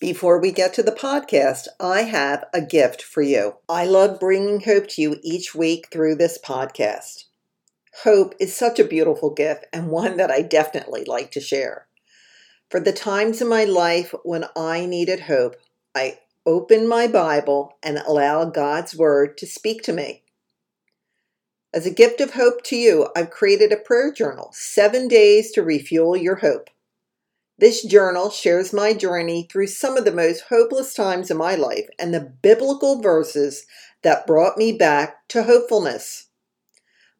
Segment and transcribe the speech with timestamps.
[0.00, 3.54] Before we get to the podcast, I have a gift for you.
[3.68, 7.24] I love bringing hope to you each week through this podcast.
[8.04, 11.88] Hope is such a beautiful gift and one that I definitely like to share.
[12.70, 15.56] For the times in my life when I needed hope,
[15.96, 20.22] I open my Bible and allow God's Word to speak to me.
[21.74, 25.62] As a gift of hope to you, I've created a prayer journal, Seven Days to
[25.64, 26.70] Refuel Your Hope.
[27.58, 31.88] This journal shares my journey through some of the most hopeless times in my life
[31.98, 33.66] and the biblical verses
[34.02, 36.28] that brought me back to hopefulness.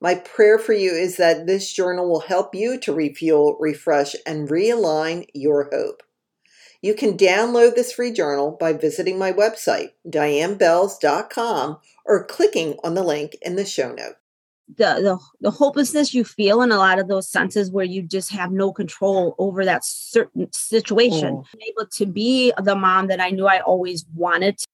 [0.01, 4.48] My prayer for you is that this journal will help you to refuel, refresh, and
[4.48, 6.05] realign your hope.
[6.81, 13.03] You can download this free journal by visiting my website, dianebells.com, or clicking on the
[13.03, 14.18] link in the show notes
[14.77, 18.31] the, the the hopelessness you feel in a lot of those senses where you just
[18.31, 21.45] have no control over that certain situation oh.
[21.67, 24.67] able to be the mom that i knew i always wanted to.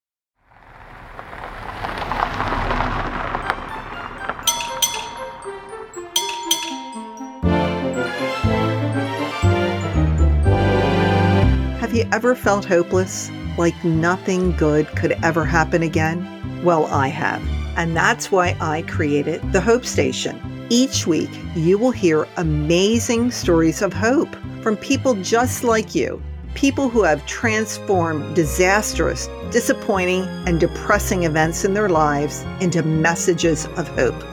[11.79, 16.63] Have you ever felt hopeless, like nothing good could ever happen again?
[16.65, 17.64] Well, I have.
[17.77, 20.41] And that's why I created the Hope Station.
[20.71, 26.23] Each week, you will hear amazing stories of hope from people just like you,
[26.55, 33.89] people who have transformed disastrous, disappointing, and depressing events in their lives into messages of
[33.89, 34.25] hope,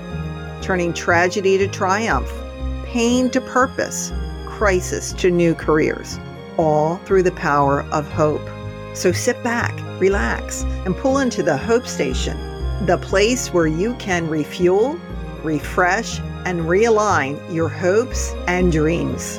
[0.62, 2.32] turning tragedy to triumph,
[2.86, 4.14] pain to purpose,
[4.46, 6.20] crisis to new careers,
[6.58, 8.48] all through the power of hope.
[8.94, 12.38] So sit back, relax, and pull into the Hope Station
[12.88, 15.00] the place where you can refuel,
[15.44, 19.38] refresh, and realign your hopes and dreams.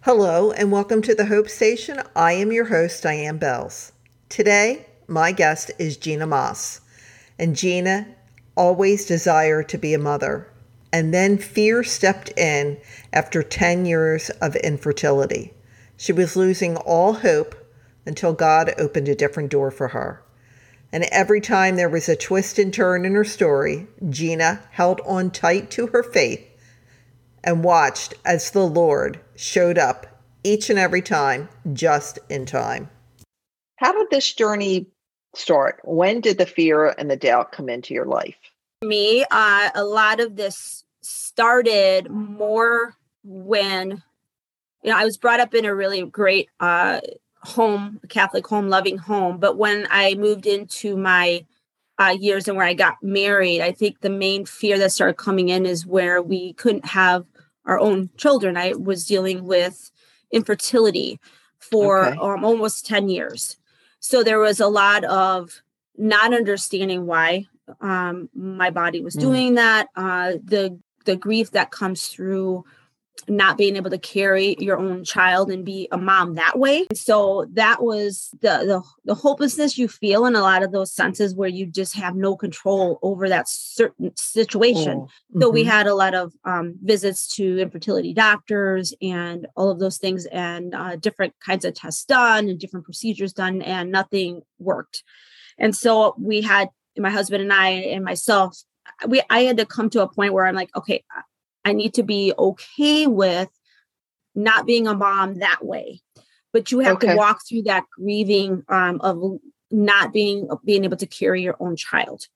[0.00, 2.02] Hello, and welcome to the Hope Station.
[2.16, 3.92] I am your host, Diane Bells.
[4.28, 6.80] Today, my guest is Gina Maas,
[7.38, 8.08] and Gina
[8.56, 10.48] always desired to be a mother.
[10.94, 12.78] And then fear stepped in
[13.12, 15.52] after 10 years of infertility.
[15.96, 17.56] She was losing all hope
[18.06, 20.22] until God opened a different door for her.
[20.92, 25.32] And every time there was a twist and turn in her story, Gina held on
[25.32, 26.48] tight to her faith
[27.42, 30.06] and watched as the Lord showed up
[30.44, 32.88] each and every time just in time.
[33.80, 34.86] How did this journey
[35.34, 35.80] start?
[35.82, 38.36] When did the fear and the doubt come into your life?
[38.80, 40.83] Me, uh, a lot of this
[41.34, 44.02] started more when
[44.82, 47.00] you know I was brought up in a really great uh,
[47.42, 49.38] home, Catholic home, loving home.
[49.38, 51.44] But when I moved into my
[51.98, 55.48] uh, years and where I got married, I think the main fear that started coming
[55.48, 57.24] in is where we couldn't have
[57.66, 58.56] our own children.
[58.56, 59.90] I was dealing with
[60.30, 61.18] infertility
[61.58, 62.18] for okay.
[62.18, 63.56] um, almost 10 years.
[63.98, 65.62] So there was a lot of
[65.96, 67.46] not understanding why
[67.80, 69.20] um, my body was mm.
[69.20, 69.88] doing that.
[69.96, 72.64] Uh, the the grief that comes through
[73.28, 76.84] not being able to carry your own child and be a mom that way.
[76.90, 80.92] And So that was the, the the hopelessness you feel in a lot of those
[80.92, 84.98] senses where you just have no control over that certain situation.
[84.98, 85.40] Oh, mm-hmm.
[85.40, 85.70] So we mm-hmm.
[85.70, 90.74] had a lot of um, visits to infertility doctors and all of those things and
[90.74, 95.02] uh, different kinds of tests done and different procedures done and nothing worked.
[95.56, 98.58] And so we had my husband and I and myself
[99.08, 101.04] we I had to come to a point where I'm like, okay,
[101.64, 103.48] I need to be okay with
[104.34, 106.00] not being a mom that way.
[106.52, 107.08] But you have okay.
[107.08, 109.38] to walk through that grieving um, of
[109.70, 112.26] not being being able to carry your own child.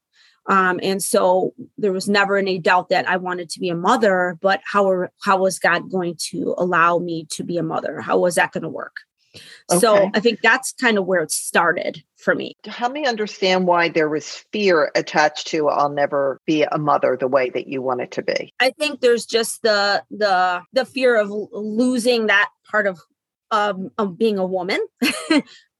[0.48, 4.38] Um, and so there was never any doubt that I wanted to be a mother,
[4.40, 8.00] but how, how was God going to allow me to be a mother?
[8.00, 8.96] How was that going to work?
[9.70, 9.80] Okay.
[9.80, 12.56] So I think that's kind of where it started for me.
[12.64, 17.28] Help me understand why there was fear attached to I'll never be a mother the
[17.28, 18.52] way that you want it to be.
[18.60, 22.98] I think there's just the the the fear of losing that part of
[23.50, 24.78] um, of being a woman,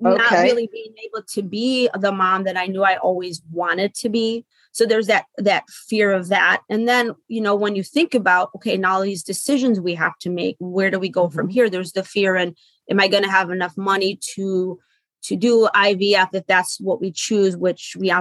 [0.01, 0.43] not okay.
[0.43, 4.45] really being able to be the mom that I knew I always wanted to be.
[4.73, 6.63] So there's that that fear of that.
[6.69, 10.17] And then, you know, when you think about okay, now all these decisions we have
[10.21, 11.37] to make, where do we go mm-hmm.
[11.37, 11.69] from here?
[11.69, 12.57] There's the fear and
[12.91, 14.79] am I going to have enough money to
[15.25, 18.13] to do IVF if that's what we choose, which we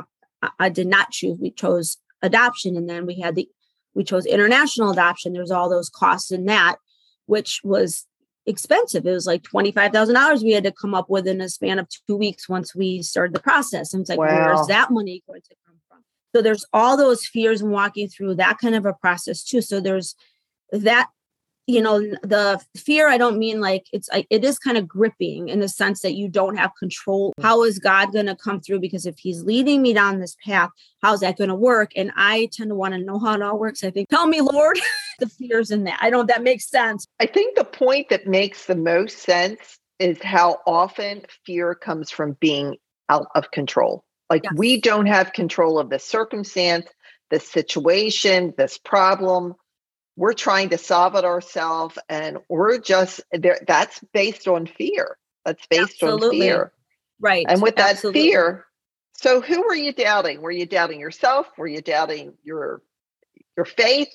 [0.60, 1.38] I did not choose.
[1.40, 3.48] We chose adoption, and then we had the
[3.94, 5.34] we chose international adoption.
[5.34, 6.78] There's all those costs in that,
[7.26, 8.06] which was
[8.46, 9.06] expensive.
[9.06, 11.50] It was like twenty five thousand dollars we had to come up with in a
[11.50, 13.94] span of two weeks once we started the process.
[13.94, 14.28] And it's like, wow.
[14.28, 16.04] where's that money going to come from?
[16.36, 19.62] So there's all those fears walking through that kind of a process too.
[19.62, 20.16] So there's
[20.72, 21.10] that
[21.68, 25.60] you know the fear i don't mean like it's it is kind of gripping in
[25.60, 27.32] the sense that you don't have control.
[27.32, 27.46] Mm-hmm.
[27.46, 28.80] How is god going to come through?
[28.80, 30.70] Because if he's leading me down this path
[31.02, 31.92] how's that going to work?
[31.96, 33.84] And i tend to want to know how it all works.
[33.84, 34.80] I think tell me lord.
[35.20, 35.98] The fears in that.
[36.00, 37.08] I don't that makes sense.
[37.20, 42.38] I think the point that makes the most sense is how often fear comes from
[42.40, 42.78] being
[43.10, 44.04] out of control.
[44.30, 44.54] Like yes.
[44.56, 46.86] we don't have control of the circumstance
[47.30, 49.56] the situation this problem
[50.18, 55.18] we're trying to solve it ourselves and we're just there that's based on fear.
[55.46, 56.28] That's based Absolutely.
[56.28, 56.72] on fear.
[57.22, 57.46] Right.
[57.48, 58.24] And with that Absolutely.
[58.24, 58.68] fear
[59.18, 60.42] so who were you doubting?
[60.42, 61.48] Were you doubting yourself?
[61.58, 62.84] Were you doubting your
[63.56, 64.14] your faith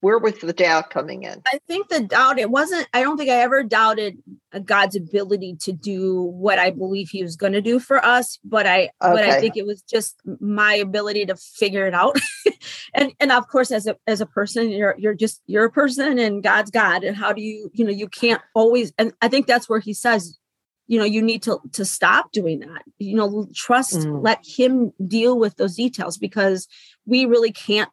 [0.00, 1.42] where was the doubt coming in?
[1.46, 4.18] I think the doubt, it wasn't, I don't think I ever doubted
[4.64, 8.66] God's ability to do what I believe he was going to do for us, but
[8.66, 8.90] I, okay.
[9.00, 12.18] but I think it was just my ability to figure it out.
[12.94, 16.18] and, and of course, as a, as a person, you're, you're just, you're a person
[16.18, 17.04] and God's God.
[17.04, 19.92] And how do you, you know, you can't always, and I think that's where he
[19.92, 20.38] says,
[20.86, 24.24] you know, you need to, to stop doing that, you know, trust, mm.
[24.24, 26.66] let him deal with those details because
[27.06, 27.90] we really can't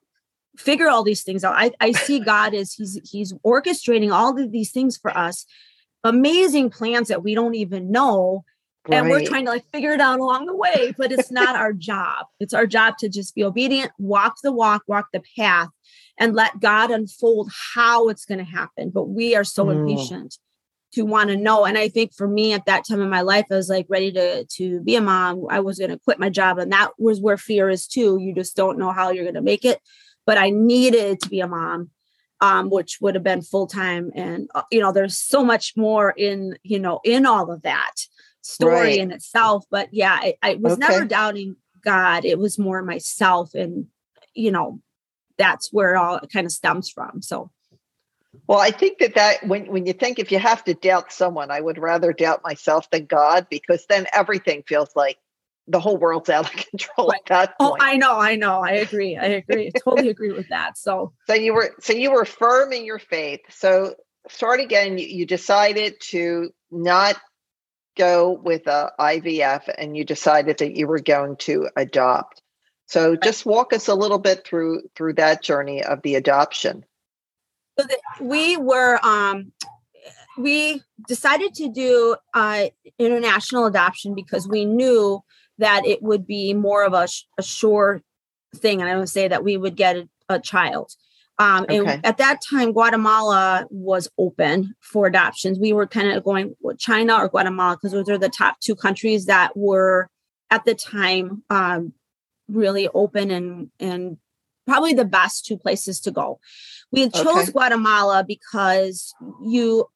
[0.57, 1.55] figure all these things out.
[1.55, 5.45] I, I see God as he's he's orchestrating all of these things for us,
[6.03, 8.43] amazing plans that we don't even know.
[8.87, 8.99] Right.
[8.99, 11.73] And we're trying to like figure it out along the way, but it's not our
[11.89, 12.25] job.
[12.39, 15.69] It's our job to just be obedient, walk the walk, walk the path,
[16.17, 18.89] and let God unfold how it's going to happen.
[18.89, 19.75] But we are so mm.
[19.75, 20.37] impatient
[20.93, 21.65] to want to know.
[21.65, 24.11] And I think for me at that time in my life, I was like ready
[24.13, 25.45] to to be a mom.
[25.49, 28.17] I was going to quit my job, and that was where fear is too.
[28.21, 29.81] You just don't know how you're going to make it
[30.27, 31.89] but I needed to be a mom,
[32.41, 34.11] um, which would have been full time.
[34.13, 37.95] And uh, you know, there's so much more in you know in all of that
[38.41, 38.99] story right.
[38.99, 39.65] in itself.
[39.71, 40.85] But yeah, I, I was okay.
[40.87, 42.25] never doubting God.
[42.25, 43.87] It was more myself, and
[44.35, 44.81] you know,
[45.37, 47.23] that's where it all kind of stems from.
[47.23, 47.49] So.
[48.45, 51.49] Well, I think that that when when you think if you have to doubt someone,
[51.49, 55.17] I would rather doubt myself than God because then everything feels like
[55.67, 57.81] the whole world's out of control at that oh, point.
[57.81, 58.61] Oh, I know, I know.
[58.63, 59.17] I agree.
[59.17, 59.71] I agree.
[59.75, 60.77] I totally agree with that.
[60.77, 63.41] So So you were so you were firm in your faith.
[63.49, 63.95] So
[64.29, 67.17] start again, you, you decided to not
[67.97, 72.41] go with a IVF and you decided that you were going to adopt.
[72.85, 76.85] So just walk us a little bit through through that journey of the adoption.
[77.77, 79.51] So the, we were um
[80.37, 82.67] we decided to do uh
[82.97, 85.21] international adoption because we knew
[85.57, 87.07] that it would be more of a,
[87.37, 88.01] a sure
[88.55, 88.81] thing.
[88.81, 90.91] And I would say that we would get a, a child.
[91.39, 91.77] Um, okay.
[91.77, 95.59] And at that time, Guatemala was open for adoptions.
[95.59, 98.75] We were kind of going with China or Guatemala because those are the top two
[98.75, 100.09] countries that were
[100.49, 101.93] at the time um,
[102.47, 104.17] really open and and
[104.65, 106.39] probably the best two places to go.
[106.91, 107.51] We chose okay.
[107.51, 109.13] Guatemala because
[109.43, 109.87] you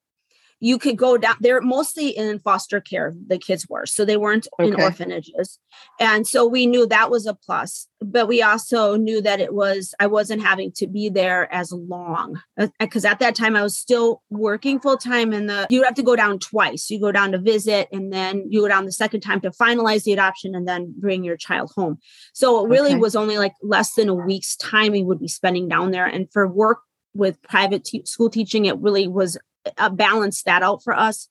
[0.61, 4.47] you could go down they're mostly in foster care the kids were so they weren't
[4.59, 4.69] okay.
[4.69, 5.59] in orphanages
[5.99, 9.93] and so we knew that was a plus but we also knew that it was
[9.99, 12.39] i wasn't having to be there as long
[12.79, 15.95] because uh, at that time i was still working full time and the you have
[15.95, 18.91] to go down twice you go down to visit and then you go down the
[18.91, 21.97] second time to finalize the adoption and then bring your child home
[22.33, 22.99] so it really okay.
[22.99, 26.31] was only like less than a week's time we would be spending down there and
[26.31, 26.79] for work
[27.13, 29.37] with private school teaching it really was
[29.77, 31.27] uh, balance that out for us.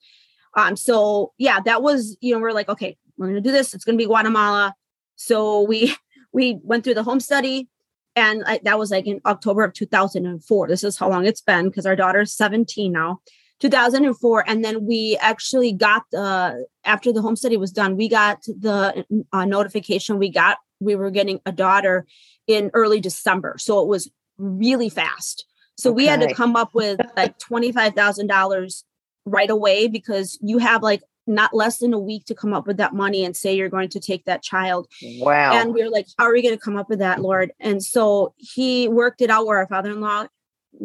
[0.57, 3.75] Um, so yeah, that was, you know, we're like, okay, we're gonna do this.
[3.75, 4.75] It's gonna be Guatemala.
[5.17, 5.95] So we
[6.33, 7.69] we went through the home study,
[8.17, 10.69] and I, that was like in October of 2004.
[10.69, 13.21] This is how long it's been because our daughter's 17 now.
[13.61, 18.43] 2004 and then we actually got the after the home study was done we got
[18.45, 22.07] the uh, notification we got we were getting a daughter
[22.47, 25.45] in early december so it was really fast
[25.81, 25.97] so okay.
[25.97, 28.85] we had to come up with like $25,000
[29.25, 32.77] right away because you have like not less than a week to come up with
[32.79, 34.89] that money and say you're going to take that child.
[35.19, 35.53] Wow.
[35.53, 37.53] And we are like, how are we going to come up with that, Lord?
[37.61, 40.27] And so he worked it out where our father in law,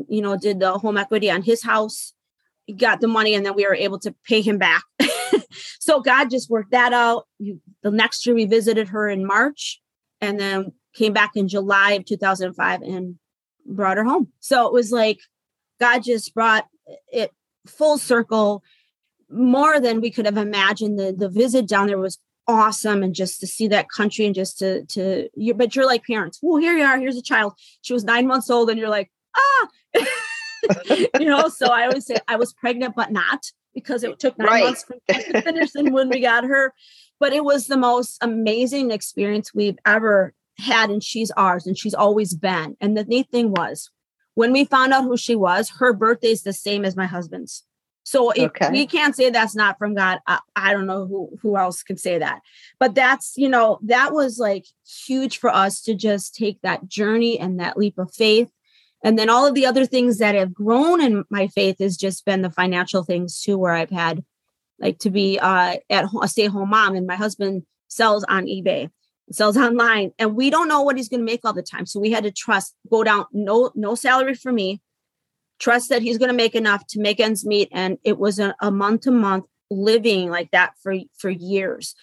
[0.08, 2.14] you know, did the home equity on his house,
[2.78, 4.84] got the money, and then we were able to pay him back.
[5.80, 7.28] so God just worked that out.
[7.40, 9.82] The next year we visited her in March
[10.22, 13.16] and then came back in July of 2005 and
[13.66, 14.30] brought her home.
[14.40, 15.20] So it was like
[15.80, 16.68] God just brought
[17.12, 17.32] it
[17.68, 18.64] full circle
[19.30, 21.00] more than we could have imagined.
[21.00, 24.60] The the visit down there was awesome and just to see that country and just
[24.60, 27.94] to to you but you're like parents well here you are here's a child she
[27.94, 29.68] was nine months old and you're like ah
[31.20, 34.48] you know so i always say i was pregnant but not because it took nine
[34.48, 34.64] right.
[34.64, 36.72] months to finish and when we got her
[37.20, 41.94] but it was the most amazing experience we've ever had and she's ours and she's
[41.94, 42.78] always been.
[42.80, 43.90] And the neat thing was
[44.36, 47.64] when we found out who she was, her birthday is the same as my husband's.
[48.04, 48.70] So if okay.
[48.70, 51.98] we can't say that's not from God, I, I, don't know who who else can
[51.98, 52.42] say that.
[52.80, 57.40] But that's, you know, that was like huge for us to just take that journey
[57.40, 58.52] and that leap of faith.
[59.04, 62.26] And then all of the other things that have grown in my faith has just
[62.26, 64.24] been the financial things too, where I've had
[64.80, 68.90] like to be uh, at home, a stay-at-home mom, and my husband sells on eBay,
[69.32, 71.86] sells online, and we don't know what he's going to make all the time.
[71.86, 74.82] So we had to trust, go down, no no salary for me,
[75.60, 78.56] trust that he's going to make enough to make ends meet, and it was a,
[78.72, 81.96] month to month living like that for for years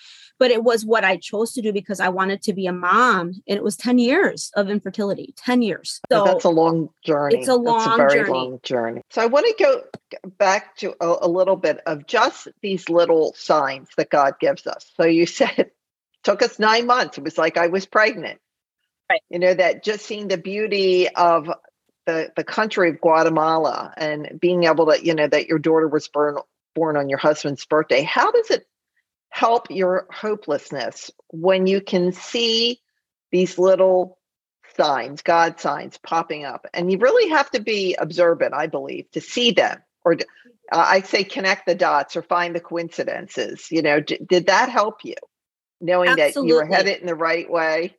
[0.43, 3.33] but it was what I chose to do because I wanted to be a mom.
[3.47, 6.00] And it was 10 years of infertility, 10 years.
[6.11, 7.38] So that's a long journey.
[7.38, 8.33] It's a long that's a very journey.
[8.33, 9.02] long journey.
[9.11, 9.83] So I want to go
[10.38, 14.91] back to a, a little bit of just these little signs that God gives us.
[14.97, 15.71] So you said
[16.23, 17.19] took us nine months.
[17.19, 18.41] It was like I was pregnant.
[19.11, 19.23] Right.
[19.31, 21.50] You know, that just seeing the beauty of
[22.07, 26.09] the, the country of Guatemala and being able to, you know, that your daughter was
[26.09, 26.38] born
[26.75, 28.02] born on your husband's birthday.
[28.02, 28.67] How does it
[29.29, 32.81] help your hopelessness when you can see
[33.31, 34.19] these little
[34.76, 36.67] signs, God signs popping up.
[36.73, 40.17] And you really have to be observant, I believe, to see them or uh,
[40.71, 43.69] I say connect the dots or find the coincidences.
[43.71, 45.14] You know, d- did that help you
[45.83, 46.33] knowing Absolutely.
[46.33, 47.95] that you were headed in the right way?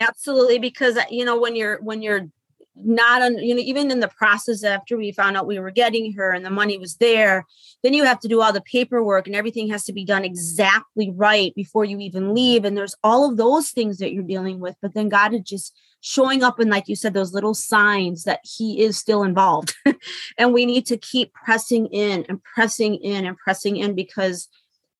[0.00, 2.28] Absolutely, because uh, you know when you're when you're
[2.76, 6.12] not on you know even in the process after we found out we were getting
[6.12, 7.46] her and the money was there
[7.82, 11.10] then you have to do all the paperwork and everything has to be done exactly
[11.10, 14.76] right before you even leave and there's all of those things that you're dealing with
[14.82, 18.40] but then god is just showing up and like you said those little signs that
[18.44, 19.74] he is still involved
[20.38, 24.48] and we need to keep pressing in and pressing in and pressing in because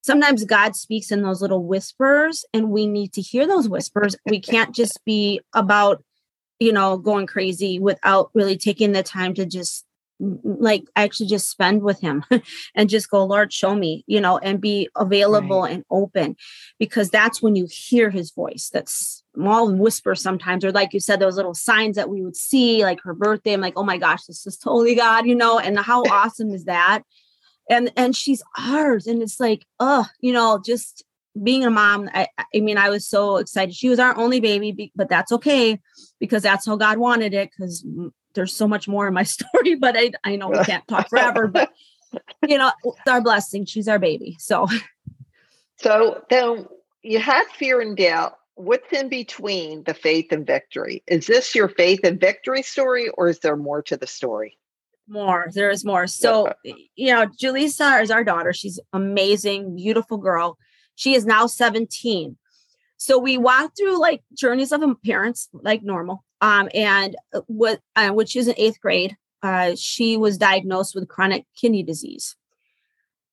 [0.07, 4.41] sometimes god speaks in those little whispers and we need to hear those whispers we
[4.41, 6.03] can't just be about
[6.59, 9.85] you know, going crazy without really taking the time to just
[10.19, 12.25] like actually just spend with him
[12.75, 15.75] and just go lord show me you know and be available right.
[15.75, 16.35] and open
[16.79, 21.21] because that's when you hear his voice that's small whisper sometimes or like you said
[21.21, 24.25] those little signs that we would see like her birthday i'm like oh my gosh
[24.25, 27.03] this is totally god you know and how awesome is that
[27.69, 31.05] and and she's ours and it's like oh you know just
[31.43, 33.75] being a mom, I, I mean, I was so excited.
[33.75, 35.81] She was our only baby, but that's okay
[36.19, 37.51] because that's how God wanted it.
[37.51, 37.85] Because
[38.35, 41.47] there's so much more in my story, but I, I know we can't talk forever.
[41.47, 41.71] But
[42.49, 43.67] you know, it's our blessing.
[43.67, 44.37] She's our baby.
[44.39, 44.67] So,
[45.79, 46.67] so then
[47.03, 48.37] you had fear and doubt.
[48.55, 51.03] What's in between the faith and victory?
[51.07, 54.57] Is this your faith and victory story, or is there more to the story?
[55.09, 55.49] More.
[55.55, 56.07] There is more.
[56.07, 58.53] So, you know, Julissa is our daughter.
[58.53, 60.59] She's amazing, beautiful girl
[60.97, 62.37] she is now 17.
[62.97, 66.25] So we walked through like journeys of parents like normal.
[66.41, 71.09] Um, and uh, what uh, which is in eighth grade, uh, she was diagnosed with
[71.09, 72.35] chronic kidney disease.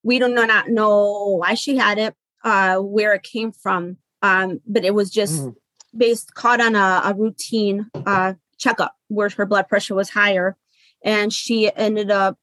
[0.04, 2.14] We do not know why she had it,
[2.44, 5.56] uh, where it came from, um, but it was just mm.
[5.96, 10.58] based caught on a, a routine uh, checkup where her blood pressure was higher,
[11.04, 12.38] and she ended up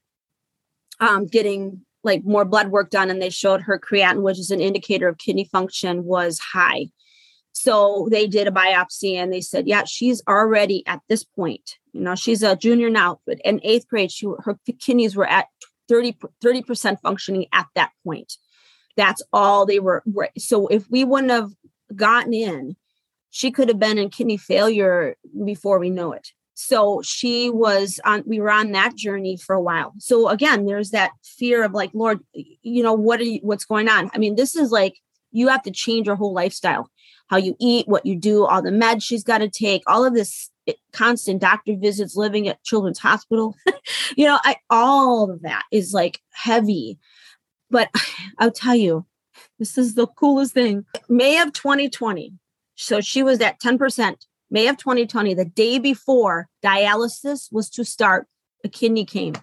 [1.01, 4.61] um, getting like more blood work done and they showed her creatinine which is an
[4.61, 6.87] indicator of kidney function was high.
[7.53, 12.01] So they did a biopsy and they said yeah she's already at this point you
[12.01, 15.47] know she's a junior now but in eighth grade she her kidneys were at
[15.89, 18.35] 30 30% functioning at that point.
[18.97, 20.03] That's all they were
[20.39, 21.51] so if we wouldn't have
[21.95, 22.77] gotten in
[23.31, 26.29] she could have been in kidney failure before we know it
[26.61, 29.95] so she was on we were on that journey for a while.
[29.99, 33.89] So again there's that fear of like lord you know what are you what's going
[33.89, 34.11] on?
[34.15, 34.99] I mean this is like
[35.33, 36.91] you have to change your whole lifestyle.
[37.29, 40.15] How you eat what you do all the meds she's got to take all of
[40.15, 43.57] this eh, constant doctor visits living at children's hospital.
[44.17, 46.99] You know i all of that is like heavy.
[47.71, 47.91] But
[48.39, 49.07] i'll tell you
[49.59, 50.85] this is the coolest thing.
[51.09, 52.35] May of 2020
[52.75, 54.17] so she was at 10%
[54.51, 58.27] May of 2020, the day before dialysis was to start,
[58.65, 59.35] a kidney came.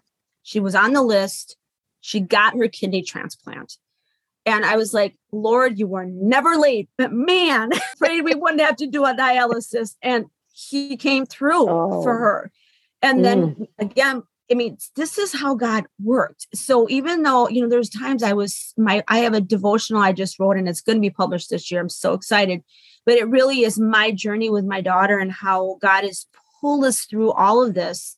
[0.44, 1.58] She was on the list.
[2.02, 3.78] She got her kidney transplant.
[4.46, 6.90] And I was like, Lord, you were never late.
[6.98, 9.96] But man, afraid we wouldn't have to do a dialysis.
[10.02, 12.02] And he came through oh.
[12.02, 12.52] for her.
[13.02, 13.68] And then mm.
[13.78, 16.48] again, I mean, this is how God worked.
[16.54, 20.14] So even though, you know, there's times I was my I have a devotional I
[20.14, 21.82] just wrote and it's going to be published this year.
[21.82, 22.64] I'm so excited
[23.08, 26.28] but it really is my journey with my daughter and how God has
[26.60, 28.18] pulled us through all of this.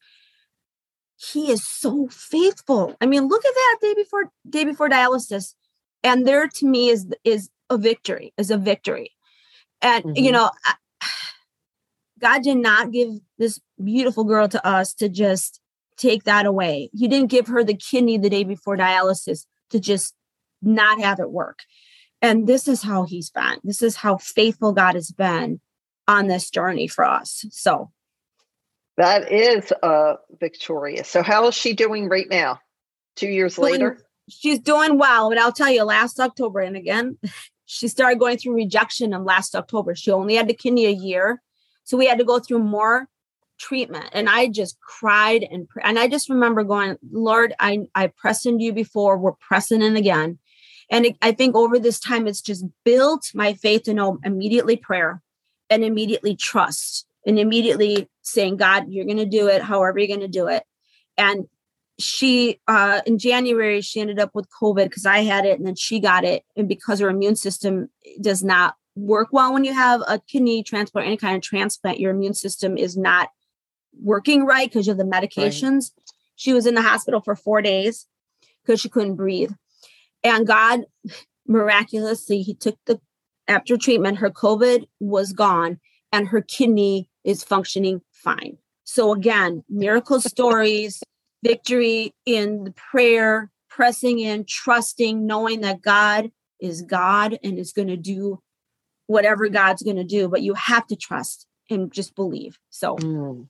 [1.15, 2.95] He is so faithful.
[2.99, 5.53] I mean, look at that day before day before dialysis,
[6.03, 9.11] and there to me is is a victory, is a victory,
[9.81, 10.23] and mm-hmm.
[10.23, 10.49] you know.
[10.65, 10.73] I,
[12.19, 15.61] God did not give this beautiful girl to us to just
[15.95, 16.89] take that away.
[16.93, 20.13] He didn't give her the kidney the day before dialysis to just
[20.61, 21.59] not have it work.
[22.21, 23.59] And this is how he's been.
[23.63, 25.61] This is how faithful God has been
[26.07, 27.45] on this journey for us.
[27.51, 27.91] So
[28.97, 31.07] that is uh victorious.
[31.07, 32.59] So how is she doing right now?
[33.15, 33.99] Two years doing, later?
[34.29, 35.29] She's doing well.
[35.29, 37.17] But I'll tell you, last October, and again,
[37.65, 39.95] she started going through rejection in last October.
[39.95, 41.41] She only had the kidney a year.
[41.83, 43.07] So we had to go through more
[43.59, 44.09] treatment.
[44.13, 48.63] And I just cried and and I just remember going, Lord, I I pressed into
[48.63, 49.17] you before.
[49.17, 50.39] We're pressing in again.
[50.89, 54.75] And it, I think over this time, it's just built my faith to know immediately
[54.75, 55.21] prayer
[55.69, 60.19] and immediately trust and immediately saying, God, you're going to do it however you're going
[60.21, 60.63] to do it.
[61.17, 61.47] And
[61.99, 65.75] she, uh, in January, she ended up with COVID because I had it and then
[65.75, 66.43] she got it.
[66.55, 67.89] And because her immune system
[68.21, 72.11] does not work well when you have a kidney transplant, any kind of transplant, your
[72.11, 73.29] immune system is not
[74.01, 75.91] working right because of the medications.
[75.91, 76.09] Right.
[76.35, 78.07] She was in the hospital for four days
[78.63, 79.51] because she couldn't breathe.
[80.23, 80.81] And God
[81.47, 82.99] miraculously, He took the
[83.49, 85.79] after treatment, her COVID was gone
[86.13, 88.57] and her kidney is functioning fine.
[88.83, 91.01] So, again, miracle stories,
[91.43, 97.87] victory in the prayer, pressing in, trusting, knowing that God is God and is going
[97.87, 98.39] to do
[99.07, 100.27] whatever God's going to do.
[100.27, 102.57] But you have to trust and just believe.
[102.69, 103.47] So, mm.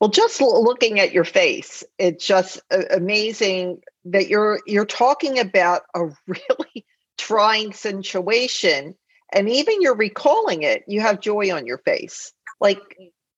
[0.00, 2.60] well, just looking at your face, it's just
[2.90, 6.86] amazing that you're you're talking about a really
[7.18, 8.94] trying situation
[9.32, 12.32] and even you're recalling it you have joy on your face.
[12.60, 12.80] Like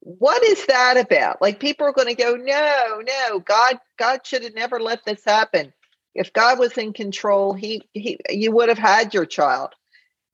[0.01, 1.43] what is that about?
[1.43, 5.25] Like people are going to go no no god god should have never let this
[5.25, 5.73] happen.
[6.15, 9.71] If god was in control he, he you would have had your child.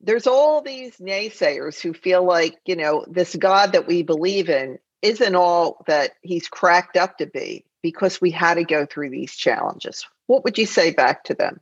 [0.00, 4.78] There's all these naysayers who feel like you know this god that we believe in
[5.00, 9.36] isn't all that he's cracked up to be because we had to go through these
[9.36, 11.60] challenges what would you say back to them?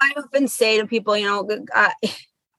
[0.00, 1.90] I often say to people you know uh,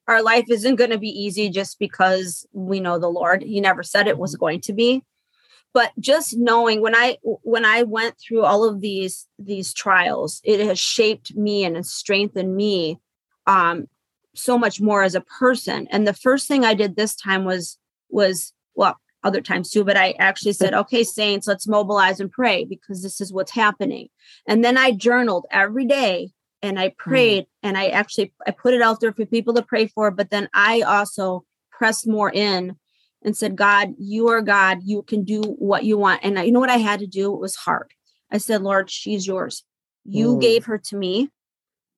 [0.07, 3.41] our life isn't going to be easy just because we know the lord.
[3.41, 5.03] He never said it was going to be.
[5.73, 10.59] But just knowing when i when i went through all of these these trials it
[10.65, 12.99] has shaped me and has strengthened me
[13.47, 13.87] um
[14.35, 15.87] so much more as a person.
[15.91, 17.77] And the first thing i did this time was
[18.09, 22.65] was well other times too but i actually said okay saints let's mobilize and pray
[22.65, 24.07] because this is what's happening
[24.47, 26.29] and then i journaled every day
[26.63, 26.97] and I mm.
[26.97, 27.47] prayed mm.
[27.61, 30.49] and I actually I put it out there for people to pray for, but then
[30.55, 32.77] I also pressed more in
[33.23, 34.79] and said, God, you are God.
[34.83, 36.21] You can do what you want.
[36.23, 37.33] And I, you know what I had to do?
[37.33, 37.93] It was hard.
[38.31, 39.63] I said, Lord, she's yours.
[40.05, 40.41] You mm.
[40.41, 41.29] gave her to me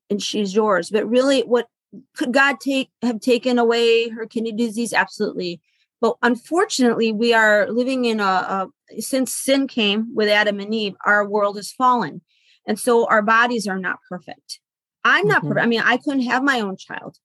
[0.10, 0.90] and she's yours.
[0.90, 1.68] But really, what
[2.16, 4.94] could God take have taken away her kidney disease?
[4.94, 5.62] Absolutely.
[6.02, 8.68] But unfortunately, we are living in a, a
[9.00, 12.22] since sin came with Adam and Eve, our world has fallen.
[12.68, 14.60] And so our bodies are not perfect.
[15.04, 15.50] I'm not mm-hmm.
[15.50, 15.64] perfect.
[15.64, 17.18] I mean, I couldn't have my own child.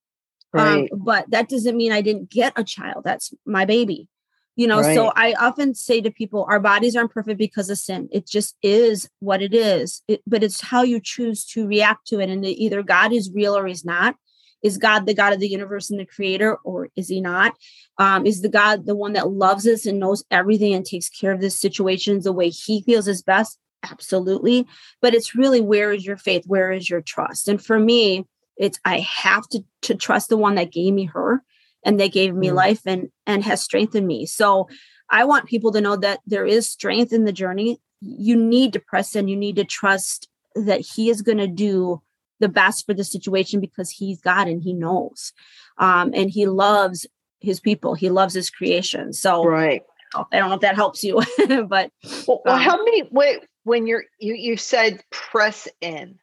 [0.52, 0.92] Um, right.
[0.92, 3.04] Um, but that doesn't mean I didn't get a child.
[3.04, 4.08] That's my baby.
[4.56, 4.94] You know, right.
[4.94, 8.08] so I often say to people, our bodies aren't perfect because of sin.
[8.12, 10.02] It just is what it is.
[10.06, 12.28] It, but it's how you choose to react to it.
[12.28, 14.16] And either God is real or he's not.
[14.62, 17.54] Is God the God of the universe and the creator, or is he not?
[17.98, 21.32] Um, is the God the one that loves us and knows everything and takes care
[21.32, 23.58] of this situations the way he feels is best?
[23.90, 24.66] absolutely
[25.00, 28.78] but it's really where is your faith where is your trust and for me it's
[28.84, 31.42] i have to to trust the one that gave me her
[31.84, 32.54] and they gave me mm.
[32.54, 34.68] life and and has strengthened me so
[35.08, 38.80] i want people to know that there is strength in the journey you need to
[38.80, 42.02] press in you need to trust that he is going to do
[42.40, 45.32] the best for the situation because he's god and he knows.
[45.78, 47.06] Um and he loves
[47.40, 47.94] his people.
[47.94, 49.12] He loves his creation.
[49.12, 49.82] So right.
[50.14, 51.22] I don't know if that helps you,
[51.68, 51.92] but
[52.26, 56.18] well, um, how many wait when you're you you said press in.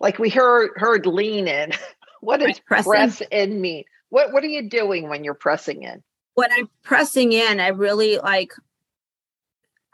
[0.00, 1.72] Like we heard heard lean in.
[2.22, 3.52] What does press, press in.
[3.52, 3.84] in mean?
[4.08, 6.02] What what are you doing when you're pressing in?
[6.34, 8.52] When i'm pressing in i really like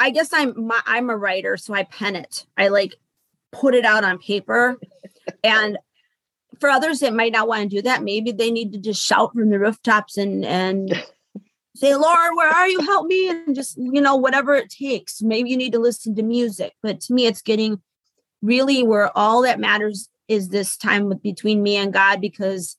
[0.00, 2.46] i guess i'm my, i'm a writer so i pen it.
[2.56, 2.94] I like
[3.52, 4.78] put it out on paper
[5.44, 5.78] and
[6.58, 9.32] for others that might not want to do that maybe they need to just shout
[9.32, 10.92] from the rooftops and and
[11.74, 12.80] say, Lord, where are you?
[12.80, 13.28] Help me.
[13.28, 15.22] And just, you know, whatever it takes.
[15.22, 16.74] Maybe you need to listen to music.
[16.82, 17.80] But to me, it's getting
[18.42, 22.76] really where all that matters is this time between me and God because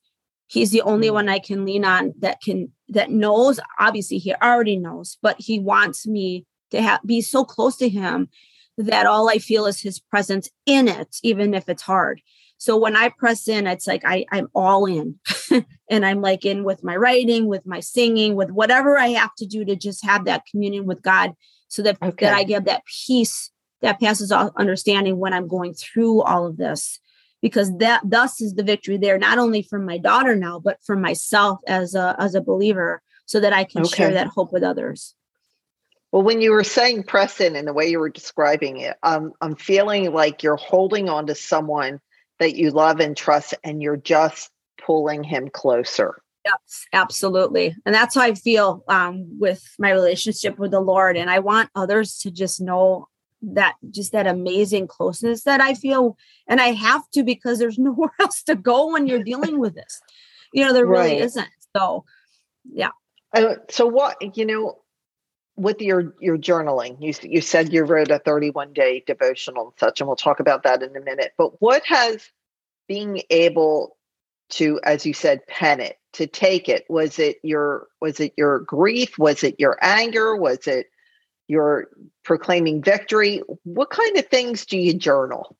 [0.47, 1.13] he's the only mm.
[1.13, 3.59] one I can lean on that can that knows.
[3.79, 8.29] Obviously, he already knows, but he wants me to have be so close to him
[8.77, 12.21] that all I feel is his presence in it, even if it's hard.
[12.57, 15.19] So when I press in, it's like I, I'm all in
[15.89, 19.45] and I'm like in with my writing, with my singing, with whatever I have to
[19.45, 21.33] do to just have that communion with God
[21.67, 22.25] so that, okay.
[22.25, 26.57] that I get that peace that passes all understanding when I'm going through all of
[26.57, 26.99] this.
[27.41, 30.95] Because that thus is the victory there, not only for my daughter now, but for
[30.95, 33.97] myself as a as a believer, so that I can okay.
[33.97, 35.13] share that hope with others.
[36.13, 39.33] Well, when you were saying press in and the way you were describing it, um,
[39.41, 41.99] I'm feeling like you're holding on to someone
[42.37, 46.21] that you love and trust, and you're just pulling him closer.
[46.45, 47.75] Yes, absolutely.
[47.83, 51.17] And that's how I feel um, with my relationship with the Lord.
[51.17, 53.07] And I want others to just know
[53.41, 56.15] that just that amazing closeness that I feel.
[56.47, 59.99] And I have to because there's nowhere else to go when you're dealing with this.
[60.53, 61.21] You know, there really right.
[61.21, 61.49] isn't.
[61.75, 62.05] So,
[62.71, 62.91] yeah.
[63.33, 64.82] Uh, so what, you know,
[65.55, 69.99] with your your journaling, you you said you wrote a 31 day devotional and such,
[70.01, 71.33] and we'll talk about that in a minute.
[71.37, 72.29] But what has
[72.87, 73.97] being able
[74.51, 78.59] to, as you said, pen it, to take it, was it your was it your
[78.59, 79.17] grief?
[79.17, 80.35] Was it your anger?
[80.35, 80.87] Was it
[81.47, 81.89] your
[82.23, 83.41] proclaiming victory?
[83.63, 85.55] What kind of things do you journal?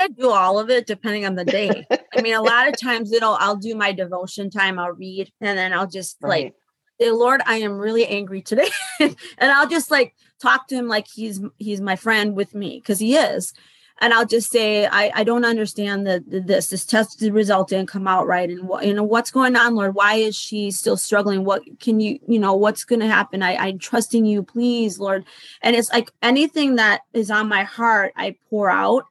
[0.00, 1.86] I do all of it depending on the day.
[2.16, 5.58] I mean, a lot of times it'll I'll do my devotion time, I'll read, and
[5.58, 6.44] then I'll just right.
[6.44, 6.54] like
[7.00, 8.68] Lord, I am really angry today.
[9.00, 12.98] and I'll just like talk to him like he's he's my friend with me, because
[12.98, 13.54] he is.
[14.02, 16.68] And I'll just say, I, I don't understand the this.
[16.68, 18.48] This test result didn't come out right.
[18.48, 19.94] And what you know, what's going on, Lord?
[19.94, 21.44] Why is she still struggling?
[21.44, 23.42] What can you, you know, what's gonna happen?
[23.42, 25.26] I, I'm trusting you, please, Lord.
[25.60, 29.04] And it's like anything that is on my heart, I pour out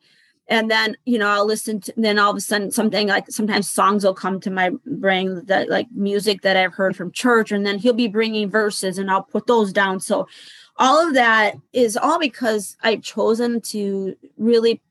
[0.50, 3.70] and then you know i'll listen to then all of a sudden something like sometimes
[3.70, 7.66] songs will come to my brain that like music that i've heard from church and
[7.66, 10.00] then he'll be bringing verses and i'll put those down.
[10.00, 10.28] So
[10.78, 14.82] all of that is all because i've chosen to really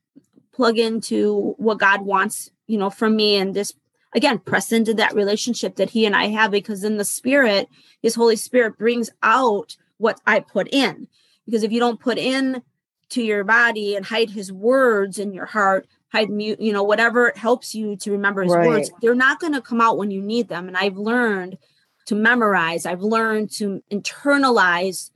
[0.51, 3.75] plug into what god wants you know from me and just
[4.15, 7.67] again press into that relationship that he and i have because in the spirit
[8.01, 11.07] his holy spirit brings out what i put in.
[11.45, 12.61] Because if you don't put in
[13.09, 17.31] to your body and hide his words in your heart hide mute you know whatever
[17.35, 18.67] helps you to remember his right.
[18.67, 20.67] words they're not going to come out when you need them.
[20.67, 21.57] And i've learned
[22.05, 22.87] to memorize.
[22.87, 25.11] I've learned to internalize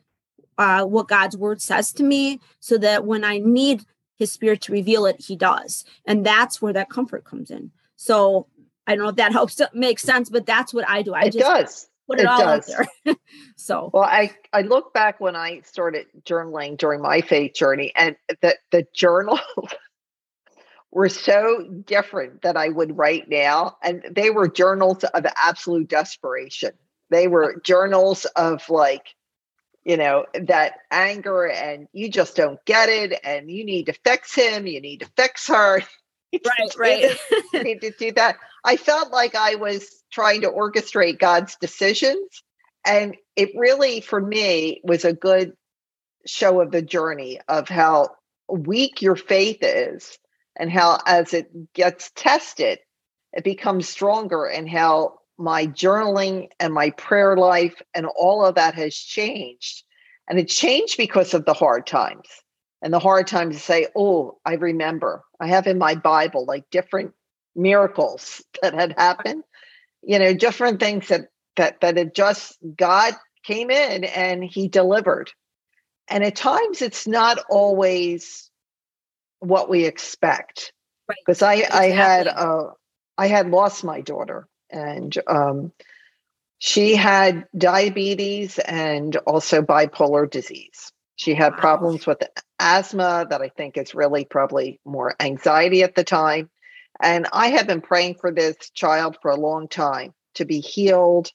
[0.60, 3.84] uh, what god's word says to me so that when i need
[4.16, 5.86] his spirit to reveal it he does.
[6.06, 7.72] And that's where that comfort comes in.
[7.96, 8.48] So
[8.86, 11.14] i don't know if that helps to make sense but that's what i do.
[11.14, 12.74] I it just does put it, it all does.
[12.74, 13.16] out there.
[13.56, 18.16] so well, I I look back when I started journaling during my faith journey, and
[18.42, 19.40] the the journals
[20.92, 26.72] were so different that I would write now, and they were journals of absolute desperation.
[27.10, 29.16] They were journals of like,
[29.84, 34.36] you know, that anger, and you just don't get it, and you need to fix
[34.36, 35.82] him, you need to fix her.
[36.46, 37.18] right, right.
[37.64, 38.38] need to do that.
[38.64, 42.44] I felt like I was trying to orchestrate God's decisions.
[42.86, 45.54] And it really, for me, was a good
[46.26, 48.10] show of the journey of how
[48.50, 50.18] weak your faith is
[50.58, 52.80] and how, as it gets tested,
[53.34, 58.76] it becomes stronger, and how my journaling and my prayer life and all of that
[58.76, 59.84] has changed.
[60.30, 62.28] And it changed because of the hard times
[62.84, 65.24] and the hard times to say, Oh, I remember.
[65.40, 67.14] I have in my Bible like different
[67.56, 69.44] miracles that had happened
[70.04, 75.32] you know different things that that that it just god came in and he delivered
[76.08, 78.50] and at times it's not always
[79.40, 80.74] what we expect
[81.08, 81.50] because right.
[81.50, 81.80] i exactly.
[81.80, 82.70] i had uh
[83.18, 85.72] i had lost my daughter and um
[86.60, 91.60] she had diabetes and also bipolar disease she had wow.
[91.60, 92.24] problems with
[92.64, 96.50] asthma that i think is really probably more anxiety at the time
[97.00, 101.32] and I have been praying for this child for a long time to be healed,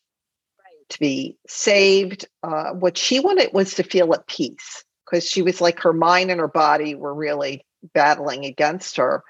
[0.90, 2.26] to be saved.
[2.42, 6.30] Uh, what she wanted was to feel at peace because she was like her mind
[6.30, 7.64] and her body were really
[7.94, 9.22] battling against her.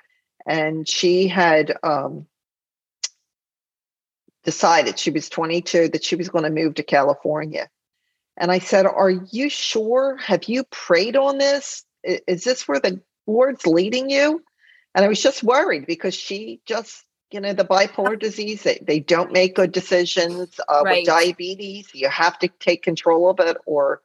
[0.47, 2.27] And she had um,
[4.45, 7.69] decided, she was 22, that she was going to move to California.
[8.37, 10.17] And I said, Are you sure?
[10.19, 11.85] Have you prayed on this?
[12.03, 14.43] Is this where the Lord's leading you?
[14.95, 19.01] And I was just worried because she just, you know, the bipolar disease, they, they
[19.01, 20.99] don't make good decisions uh, right.
[20.99, 21.95] with diabetes.
[21.95, 24.01] You have to take control of it or,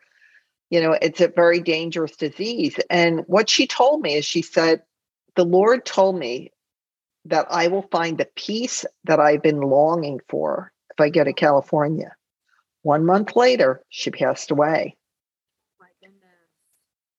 [0.70, 2.80] you know, it's a very dangerous disease.
[2.90, 4.84] And what she told me is she said,
[5.36, 6.52] the Lord told me
[7.26, 11.34] that I will find the peace that I've been longing for if I get to
[11.34, 12.16] California.
[12.82, 14.98] One month later, she passed away.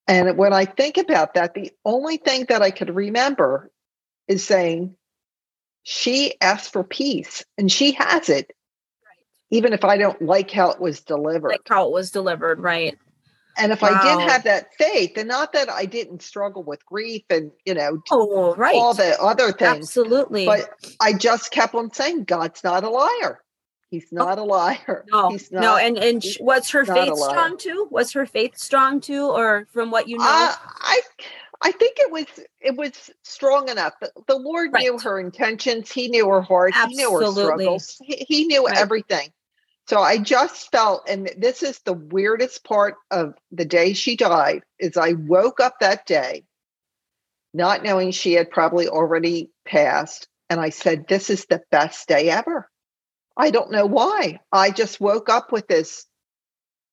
[0.06, 3.70] And when I think about that, the only thing that I could remember
[4.28, 4.96] is saying
[5.82, 8.50] she asked for peace and she has it,
[9.04, 9.26] right.
[9.50, 11.48] even if I don't like how it was delivered.
[11.48, 12.98] Like how it was delivered, right?
[13.56, 13.90] And if wow.
[13.92, 17.74] I did have that faith, and not that I didn't struggle with grief and you
[17.74, 20.44] know, oh right, all the other things, absolutely.
[20.44, 20.68] But
[21.00, 23.43] I just kept on saying, God's not a liar.
[23.94, 25.04] He's not oh, a liar.
[25.12, 25.76] No, He's not, no.
[25.76, 27.86] And and was her faith strong too?
[27.92, 30.24] Was her faith strong too, or from what you know?
[30.24, 31.00] Uh, I
[31.62, 32.26] I think it was
[32.60, 33.92] it was strong enough.
[34.00, 34.82] The, the Lord right.
[34.82, 35.92] knew her intentions.
[35.92, 36.72] He knew her heart.
[36.74, 36.96] Absolutely.
[36.96, 38.02] He knew her struggles.
[38.02, 38.76] He, he knew right.
[38.76, 39.30] everything.
[39.86, 44.62] So I just felt, and this is the weirdest part of the day she died,
[44.78, 46.44] is I woke up that day
[47.52, 50.26] not knowing she had probably already passed.
[50.50, 52.68] And I said, This is the best day ever.
[53.36, 54.40] I don't know why.
[54.52, 56.06] I just woke up with this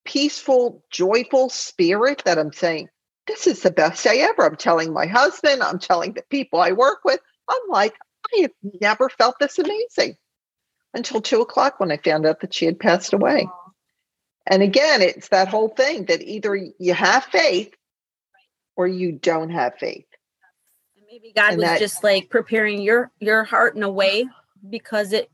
[0.06, 2.90] peaceful, joyful spirit that I'm saying,
[3.28, 4.46] This is the best day ever.
[4.46, 7.20] I'm telling my husband, I'm telling the people I work with.
[7.50, 7.94] I'm like,
[8.34, 8.52] I have
[8.82, 10.18] never felt this amazing
[10.94, 13.48] until two o'clock when I found out that she had passed away.
[14.48, 17.74] And again, it's that whole thing that either you have faith
[18.76, 20.06] or you don't have faith.
[21.10, 24.26] maybe God and was that, just like preparing your your heart in a way
[24.70, 25.30] because it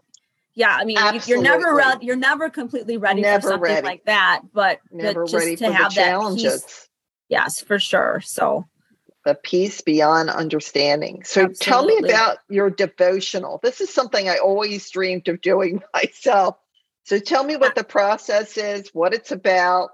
[0.58, 1.30] yeah, I mean, absolutely.
[1.32, 2.06] you're never ready.
[2.08, 3.86] You're never completely ready never for something ready.
[3.86, 6.90] like that, but, never just ready to have that peace,
[7.30, 8.22] yes, for sure.
[8.22, 8.66] So
[9.24, 11.22] the peace beyond understanding.
[11.26, 11.58] So Absolutely.
[11.64, 13.60] tell me about your devotional.
[13.62, 16.56] This is something I always dreamed of doing myself.
[17.04, 19.92] So tell me what the process is, what it's about.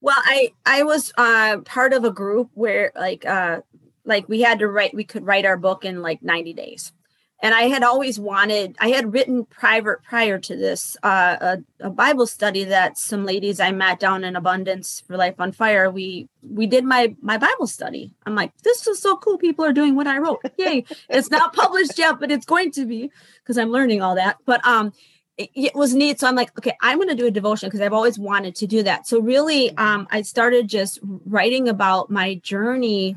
[0.00, 3.60] Well, I I was uh part of a group where like uh
[4.04, 6.92] like we had to write we could write our book in like 90 days
[7.40, 11.90] and I had always wanted, I had written private prior to this uh, a, a,
[11.90, 15.88] Bible study that some ladies I met down in Abundance for Life on Fire.
[15.88, 18.12] We we did my my Bible study.
[18.26, 19.38] I'm like, this is so cool.
[19.38, 20.40] People are doing what I wrote.
[20.58, 20.84] Yay!
[21.08, 23.10] it's not published yet, but it's going to be
[23.42, 24.38] because I'm learning all that.
[24.44, 24.92] But um,
[25.36, 26.18] it, it was neat.
[26.18, 28.66] So I'm like, okay, I'm going to do a devotion because I've always wanted to
[28.66, 29.06] do that.
[29.06, 33.16] So really, um, I started just writing about my journey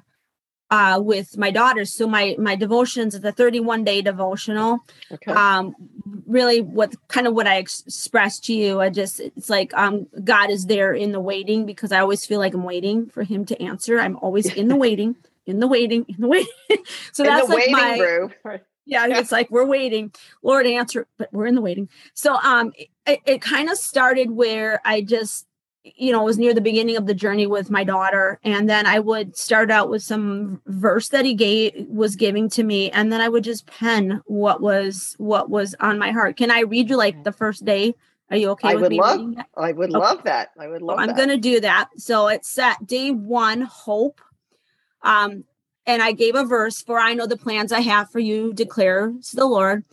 [0.71, 1.93] uh, with my daughters.
[1.93, 4.79] So my my devotions, the 31 day devotional.
[5.12, 5.31] Okay.
[5.31, 5.75] Um,
[6.25, 8.79] really, what kind of what I expressed to you.
[8.79, 12.39] I just it's like um, God is there in the waiting because I always feel
[12.39, 13.99] like I'm waiting for Him to answer.
[13.99, 16.53] I'm always in the waiting, in the waiting, in the waiting.
[17.12, 17.99] so in that's like my.
[17.99, 18.34] Room.
[18.88, 21.88] Yeah, it's like we're waiting, Lord answer, but we're in the waiting.
[22.15, 22.73] So um,
[23.05, 25.45] it, it kind of started where I just
[25.83, 28.39] you know, it was near the beginning of the journey with my daughter.
[28.43, 32.63] And then I would start out with some verse that he gave was giving to
[32.63, 32.91] me.
[32.91, 36.37] And then I would just pen what was what was on my heart.
[36.37, 37.95] Can I read you like the first day?
[38.29, 39.33] Are you okay I with would me love?
[39.57, 39.99] I would okay.
[39.99, 40.51] love that.
[40.59, 41.17] I would love I'm that.
[41.17, 41.89] gonna do that.
[41.97, 44.21] So it's set day one, hope.
[45.01, 45.43] Um,
[45.87, 49.31] and I gave a verse for I know the plans I have for you, declares
[49.31, 49.83] the Lord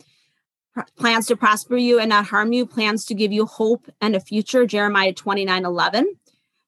[0.97, 4.19] plans to prosper you and not harm you, plans to give you hope and a
[4.19, 6.15] future, Jeremiah 29 11.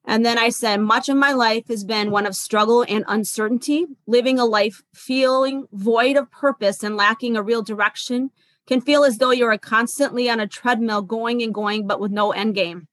[0.04, 3.86] And then I said, much of my life has been one of struggle and uncertainty,
[4.06, 8.30] living a life feeling void of purpose and lacking a real direction
[8.66, 12.32] can feel as though you're constantly on a treadmill going and going, but with no
[12.32, 12.88] end game.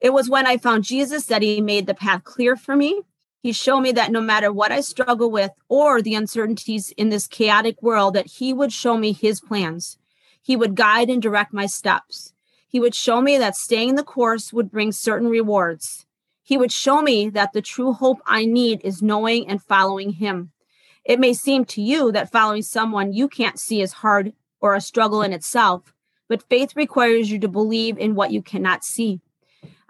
[0.00, 3.02] It was when I found Jesus that he made the path clear for me.
[3.42, 7.26] He showed me that no matter what I struggle with or the uncertainties in this
[7.26, 9.97] chaotic world, that he would show me his plans.
[10.48, 12.32] He would guide and direct my steps.
[12.66, 16.06] He would show me that staying the course would bring certain rewards.
[16.42, 20.52] He would show me that the true hope I need is knowing and following Him.
[21.04, 24.80] It may seem to you that following someone you can't see is hard or a
[24.80, 25.92] struggle in itself,
[26.30, 29.20] but faith requires you to believe in what you cannot see.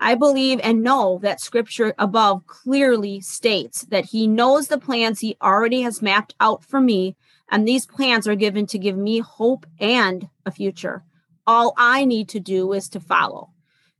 [0.00, 5.36] I believe and know that scripture above clearly states that he knows the plans he
[5.40, 7.14] already has mapped out for me
[7.50, 11.04] and these plans are given to give me hope and a future.
[11.46, 13.50] All I need to do is to follow.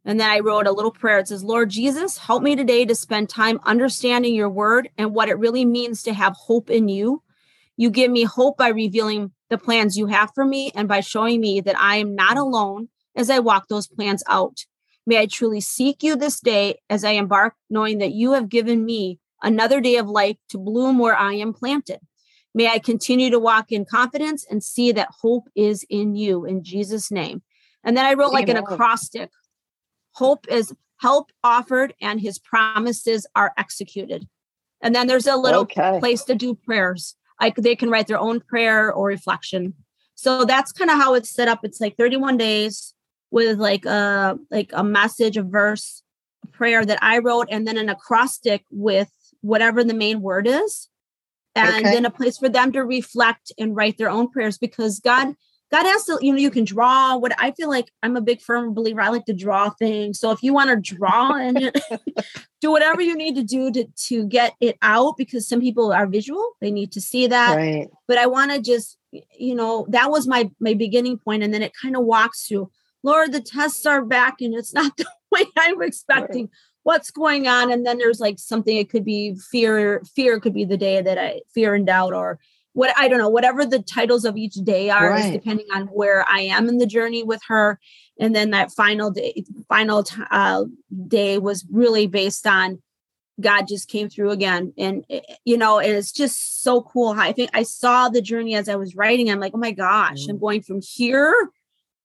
[0.05, 1.19] And then I wrote a little prayer.
[1.19, 5.29] It says, Lord Jesus, help me today to spend time understanding your word and what
[5.29, 7.23] it really means to have hope in you.
[7.77, 11.41] You give me hope by revealing the plans you have for me and by showing
[11.41, 14.65] me that I am not alone as I walk those plans out.
[15.07, 18.85] May I truly seek you this day as I embark, knowing that you have given
[18.85, 22.01] me another day of life to bloom where I am planted.
[22.55, 26.65] May I continue to walk in confidence and see that hope is in you in
[26.65, 27.43] Jesus' name.
[27.85, 29.31] And then I wrote like an acrostic
[30.19, 34.27] hope is help offered and his promises are executed.
[34.83, 35.99] And then there's a little okay.
[36.01, 37.15] place to do prayers.
[37.41, 39.75] Like they can write their own prayer or reflection.
[40.17, 41.61] So that's kind of how it's set up.
[41.63, 42.95] It's like 31 days
[43.31, 46.03] with like a like a message, a verse,
[46.45, 50.89] a prayer that I wrote, and then an acrostic with whatever the main word is
[51.65, 51.93] and Okay.
[51.93, 55.35] then a place for them to reflect and write their own prayers because God
[55.71, 58.41] God has to, you know, you can draw what I feel like I'm a big
[58.41, 59.03] firm believer.
[59.03, 60.19] I like to draw things.
[60.19, 61.71] So if you want to draw and
[62.61, 66.07] do whatever you need to do to to get it out, because some people are
[66.07, 67.57] visual, they need to see that.
[67.57, 67.89] right.
[68.07, 68.97] But I want to just,
[69.39, 72.71] you know, that was my my beginning point, and then it kind of walks through.
[73.03, 76.49] Lord, the tests are back, and it's not the way I'm expecting.
[76.89, 77.71] What's going on?
[77.71, 78.75] And then there's like something.
[78.75, 80.01] It could be fear.
[80.17, 82.39] Fear could be the day that I fear and doubt, or
[82.73, 85.31] what I don't know, whatever the titles of each day are, Right.
[85.31, 87.79] depending on where I am in the journey with her.
[88.19, 90.65] And then that final day, final uh,
[91.07, 92.81] day was really based on
[93.39, 94.73] God just came through again.
[94.79, 97.15] And, eh, you know, it's just so cool.
[97.19, 99.31] I think I saw the journey as I was writing.
[99.31, 101.51] I'm like, oh my gosh, I'm going from here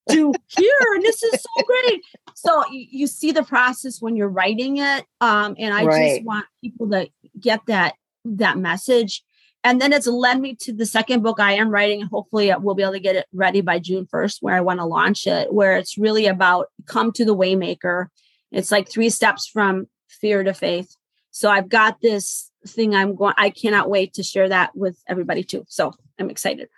[0.09, 0.93] to here.
[0.95, 2.01] And this is so great.
[2.35, 5.05] So you, you see the process when you're writing it.
[5.21, 6.15] Um, and I Right.
[6.15, 9.23] just want people to get that that message.
[9.65, 12.01] And then it's led me to the second book I am writing.
[12.01, 14.85] Hopefully we'll be able to get it ready by June 1st, where I want to
[14.85, 18.07] launch it, where it's really about come to the waymaker.
[18.51, 20.95] It's like three steps from fear to faith.
[21.31, 25.43] So I've got this thing I'm going, I cannot wait to share that with everybody
[25.43, 25.65] too.
[25.67, 26.69] So I'm excited.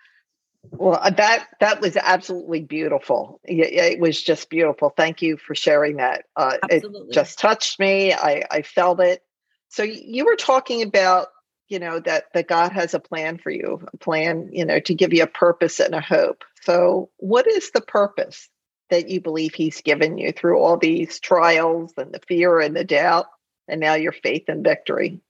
[0.72, 3.40] Well, uh, that that was absolutely beautiful.
[3.44, 4.90] It was just beautiful.
[4.90, 6.26] Thank you for sharing that.
[6.36, 8.14] Uh, it just touched me.
[8.14, 9.22] I, I felt it.
[9.70, 11.28] So you were talking about,
[11.68, 14.94] you know, that that God has a plan for you, a plan, you know, to
[14.94, 16.44] give you a purpose and a hope.
[16.62, 18.50] So what is the purpose
[18.90, 22.84] that you believe He's given you through all these trials and the fear and the
[22.84, 23.26] doubt,
[23.68, 25.22] and now your faith and victory?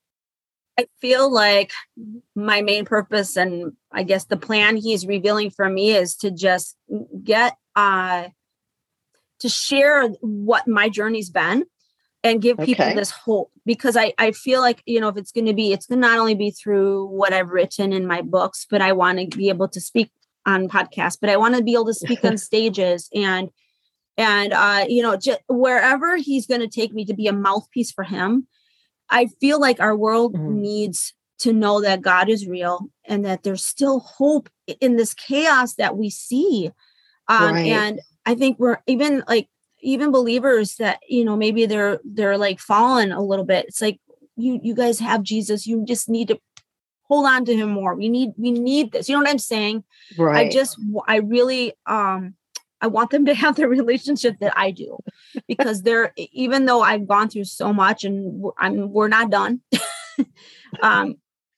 [0.78, 1.72] I feel like
[2.36, 6.76] my main purpose and I guess the plan he's revealing for me is to just
[7.24, 8.26] get uh
[9.40, 11.66] to share what my journey's been
[12.24, 12.96] and give people Okay.
[12.96, 15.86] this hope because I I feel like you know if it's going to be it's
[15.86, 19.20] going to not only be through what I've written in my books but I want
[19.20, 20.12] to be able to speak
[20.46, 23.50] on podcasts but I want to be able to speak on stages and
[24.18, 27.92] and uh you know just wherever he's going to take me to be a mouthpiece
[27.92, 28.48] for him
[29.10, 30.56] I feel like our world Mhm.
[30.62, 35.76] needs to know that God is real and that there's still hope in this chaos
[35.76, 36.72] that we see.
[37.28, 37.68] Um, Right.
[37.68, 39.50] And I think we're even like
[39.82, 43.66] even believers that you know maybe they're they're like fallen a little bit.
[43.68, 44.00] It's like
[44.36, 45.68] you you guys have Jesus.
[45.68, 46.40] You just need to
[47.04, 47.96] hold on to Him more.
[47.96, 49.08] We need we need this.
[49.10, 49.84] You know what I'm saying?
[50.18, 50.48] Right.
[50.48, 52.36] I just I really um
[52.86, 55.00] I want them to have the relationship that I do
[55.48, 59.62] because they're even though I've gone through so much and we're, I'm we're not done.
[60.84, 61.16] um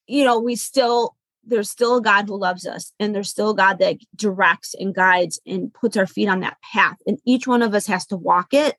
[0.08, 3.56] you know, we still there's still a God who loves us and there's still a
[3.56, 7.62] God that directs and guides and puts our feet on that path and each one
[7.62, 8.78] of us has to walk it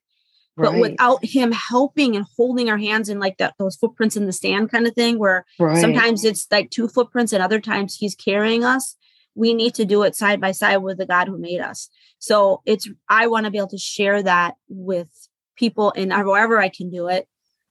[0.56, 0.80] but Right.
[0.80, 4.70] without him helping and holding our hands in like that those footprints in the sand
[4.70, 5.80] kind of thing where right.
[5.80, 8.96] sometimes it's like two footprints and other times he's carrying us
[9.38, 12.61] we need to do it side by side with the god who made us so
[12.66, 15.09] it's i want to be able to share that with
[15.57, 17.27] people and however i can do it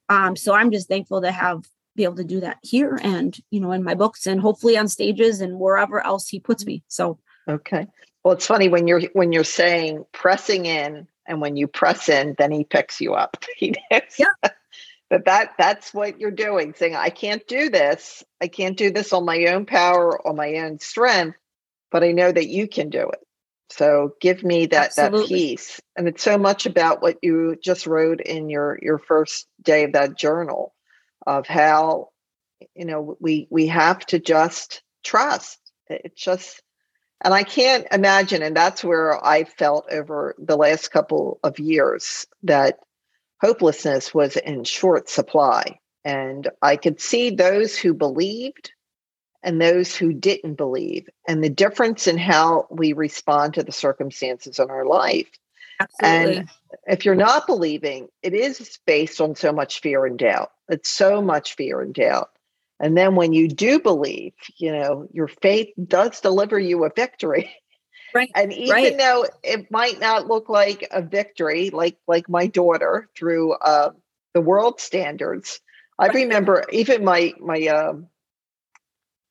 [0.09, 1.63] um so i'm just thankful to have
[1.95, 4.87] be able to do that here and you know in my books and hopefully on
[4.87, 7.87] stages and wherever else he puts me so Okay.
[8.23, 12.35] Well, it's funny when you're when you're saying pressing in, and when you press in,
[12.37, 13.37] then he picks you up.
[13.57, 14.25] He knows Yeah.
[15.09, 16.73] that that that's what you're doing.
[16.73, 18.23] Saying, "I can't do this.
[18.41, 21.37] I can't do this on my own power, on my own strength,
[21.91, 23.19] but I know that you can do it.
[23.69, 25.27] So give me that that Absolutely.
[25.27, 29.83] peace." And it's so much about what you just wrote in your your first day
[29.83, 30.73] of that journal,
[31.25, 32.09] of how
[32.75, 35.59] you know we we have to just trust.
[35.89, 36.61] It's just
[37.21, 42.27] and I can't imagine, and that's where I felt over the last couple of years
[42.43, 42.79] that
[43.41, 45.79] hopelessness was in short supply.
[46.05, 48.71] And I could see those who believed
[49.47, 54.59] and those who didn't believe, and the difference in how we respond to the circumstances
[54.59, 55.29] in our life.
[55.79, 56.49] absolutely And
[56.85, 60.51] if you're not believing, it is based on so much fear and doubt.
[60.67, 62.29] It's so much fear and doubt.
[62.81, 67.49] And then when you do believe, you know, your faith does deliver you a victory.
[68.13, 68.97] Right, And even right.
[68.97, 73.91] though it might not look like a victory, like like my daughter through uh,
[74.33, 75.61] the world standards,
[75.97, 78.07] I remember even my my um,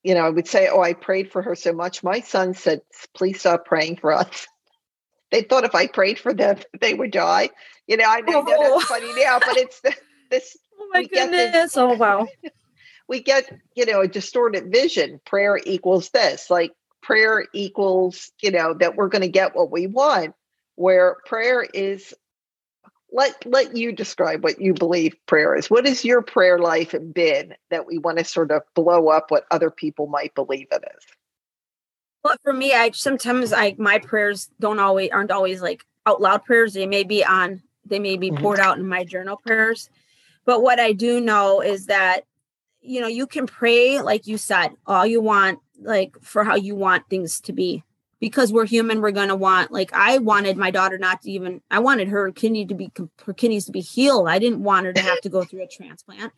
[0.06, 2.80] you know, I would say, "Oh, I prayed for her so much." My son said,
[3.14, 4.46] "Please stop praying for us."
[5.32, 7.50] They thought if I prayed for them, they would die.
[7.88, 8.76] You know, I know that Oh.
[8.78, 9.92] it's funny now, but it's the,
[10.30, 12.28] this oh my get this- goodness oh wow
[13.08, 18.74] we get you know a distorted vision prayer equals this like prayer equals you know
[18.74, 20.34] that we're going to get what we want
[20.76, 22.14] where prayer is
[23.12, 25.70] let let you describe what you believe prayer is.
[25.70, 29.46] What is your prayer life been that we want to sort of blow up what
[29.50, 31.04] other people might believe it is?
[32.24, 36.44] Well, for me, I sometimes I my prayers don't always aren't always like out loud
[36.44, 36.74] prayers.
[36.74, 38.42] They may be on they may be mm-hmm.
[38.42, 39.88] poured out in my journal prayers.
[40.44, 42.22] But what I do know is that
[42.80, 46.74] you know you can pray like you said all you want like for how you
[46.74, 47.84] want things to be
[48.20, 51.60] because we're human we're going to want like i wanted my daughter not to even
[51.70, 52.90] i wanted her kidney to be
[53.24, 54.28] her kidneys to be healed.
[54.28, 56.32] I didn't want her to have to go through a transplant.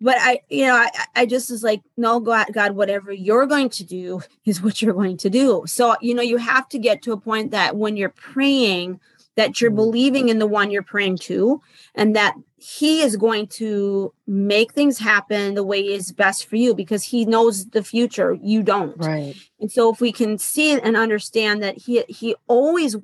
[0.00, 3.70] But i you know i, I just was like no god god whatever you're going
[3.70, 5.64] to do is what you're going to do.
[5.66, 9.00] So you know you have to get to a point that when you're praying
[9.40, 9.76] that you're mm-hmm.
[9.76, 11.62] believing in the one you're praying to
[11.94, 16.74] and that he is going to make things happen the way is best for you
[16.74, 18.98] because he knows the future you don't.
[18.98, 19.34] Right.
[19.58, 22.96] And so if we can see and understand that he he always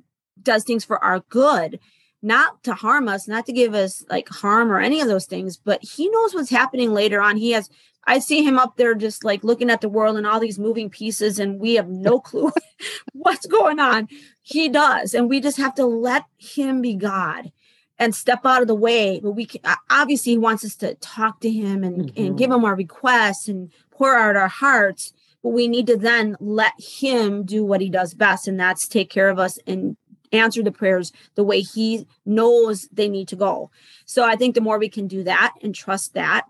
[0.43, 1.79] does things for our good
[2.21, 5.57] not to harm us not to give us like harm or any of those things
[5.57, 7.35] but he knows what's happening later on.
[7.35, 7.67] He has
[8.07, 10.89] I see him up there just like looking at the world and all these moving
[10.89, 12.51] pieces, and we have no clue
[13.13, 14.07] what's going on.
[14.41, 15.13] He does.
[15.13, 17.51] And we just have to let him be God
[17.99, 19.19] and step out of the way.
[19.21, 22.25] But we can, obviously, he wants us to talk to him and, mm-hmm.
[22.25, 25.13] and give him our requests and pour out our hearts.
[25.43, 29.09] But we need to then let him do what he does best, and that's take
[29.09, 29.97] care of us and
[30.31, 33.71] answer the prayers the way he knows they need to go.
[34.05, 36.45] So I think the more we can do that and trust that,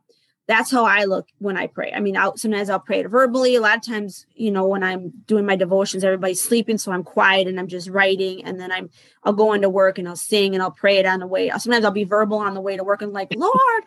[0.47, 1.91] that's how I look when I pray.
[1.93, 3.55] I mean, I'll, sometimes I'll pray it verbally.
[3.55, 7.03] A lot of times, you know, when I'm doing my devotions, everybody's sleeping, so I'm
[7.03, 8.45] quiet and I'm just writing.
[8.45, 8.89] And then I'm
[9.23, 11.51] I'll go into work and I'll sing and I'll pray it on the way.
[11.57, 13.83] Sometimes I'll be verbal on the way to work and like, Lord,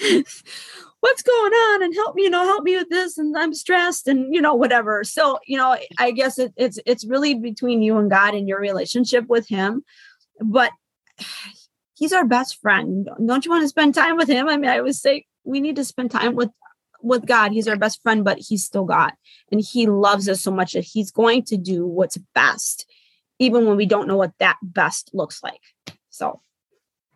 [1.00, 1.84] what's going on?
[1.84, 3.16] And help me, you know, help me with this.
[3.16, 5.04] And I'm stressed and you know, whatever.
[5.04, 8.58] So, you know, I guess it, it's it's really between you and God and your
[8.58, 9.84] relationship with Him.
[10.40, 10.72] But
[12.00, 13.08] he's our best friend.
[13.24, 14.48] Don't you want to spend time with him?
[14.48, 16.50] I mean, I always say we need to spend time with
[17.02, 17.52] with God.
[17.52, 19.12] He's our best friend, but he's still God.
[19.52, 22.86] And he loves us so much that he's going to do what's best,
[23.38, 25.60] even when we don't know what that best looks like.
[26.08, 26.40] So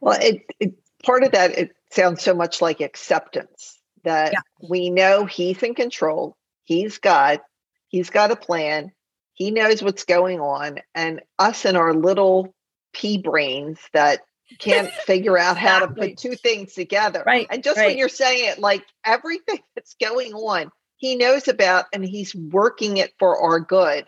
[0.00, 4.68] well, it, it part of that it sounds so much like acceptance that yeah.
[4.68, 7.40] we know he's in control, he's God,
[7.88, 8.92] he's got a plan,
[9.32, 12.54] he knows what's going on, and us in our little
[12.92, 14.20] pea brains that
[14.58, 17.22] can't figure out how to put two things together.
[17.26, 17.46] Right.
[17.50, 17.88] And just right.
[17.88, 22.98] when you're saying it, like everything that's going on, he knows about and he's working
[22.98, 24.06] it for our good.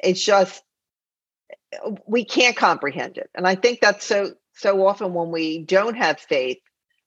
[0.00, 0.62] It's just
[1.84, 3.30] uh, we can't comprehend it.
[3.34, 6.58] And I think that's so so often when we don't have faith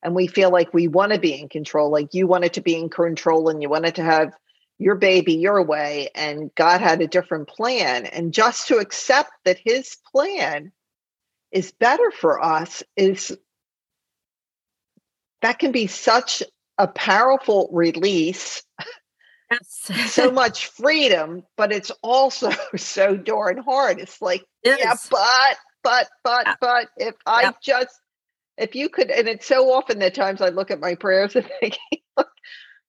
[0.03, 2.75] and we feel like we want to be in control, like you wanted to be
[2.75, 4.33] in control and you wanted to have
[4.79, 8.07] your baby your way and God had a different plan.
[8.07, 10.71] And just to accept that his plan
[11.51, 13.37] is better for us is
[15.41, 16.43] that can be such
[16.77, 18.63] a powerful release
[19.51, 20.11] yes.
[20.11, 26.09] so much freedom but it's also so darn hard it's like it yeah but but
[26.23, 26.55] but yeah.
[26.61, 27.51] but if i yeah.
[27.61, 27.99] just
[28.57, 31.49] if you could and it's so often the times i look at my prayers and
[31.59, 31.77] think
[32.17, 32.29] look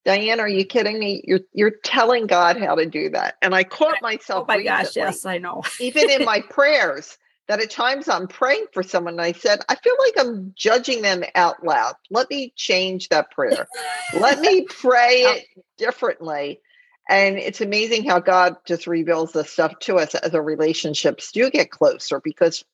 [0.04, 3.62] diane are you kidding me you're you're telling god how to do that and i
[3.62, 7.70] caught oh myself oh my gosh yes i know even in my prayers that at
[7.70, 11.64] times I'm praying for someone and I said, I feel like I'm judging them out
[11.64, 11.94] loud.
[12.10, 13.68] Let me change that prayer.
[14.14, 16.60] Let me pray it differently.
[17.08, 21.50] And it's amazing how God just reveals this stuff to us as our relationships do
[21.50, 22.64] get closer because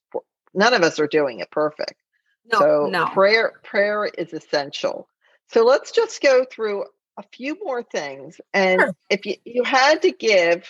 [0.54, 1.94] none of us are doing it perfect.
[2.52, 3.06] No, so no.
[3.06, 5.08] prayer prayer is essential.
[5.48, 6.84] So let's just go through
[7.16, 8.40] a few more things.
[8.54, 8.94] And sure.
[9.10, 10.68] if you, you had to give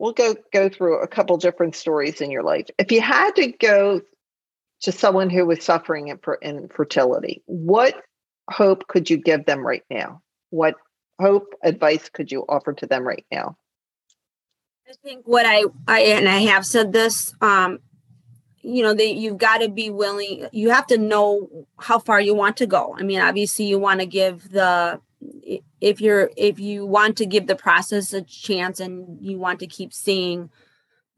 [0.00, 2.66] we'll go go through a couple different stories in your life.
[2.78, 4.00] If you had to go
[4.80, 8.02] to someone who was suffering in infertility, what
[8.50, 10.22] hope could you give them right now?
[10.48, 10.74] What
[11.20, 13.56] hope advice could you offer to them right now?
[14.88, 17.78] I think what I I and I have said this um
[18.62, 22.34] you know that you've got to be willing you have to know how far you
[22.34, 25.00] want to go i mean obviously you want to give the
[25.80, 29.66] if you're if you want to give the process a chance and you want to
[29.66, 30.50] keep seeing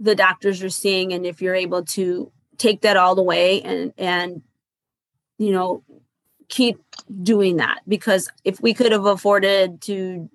[0.00, 3.92] the doctors you're seeing and if you're able to take that all the way and
[3.96, 4.42] and
[5.38, 5.82] you know
[6.48, 6.78] keep
[7.22, 7.80] doing that.
[7.88, 10.28] Because if we could have afforded to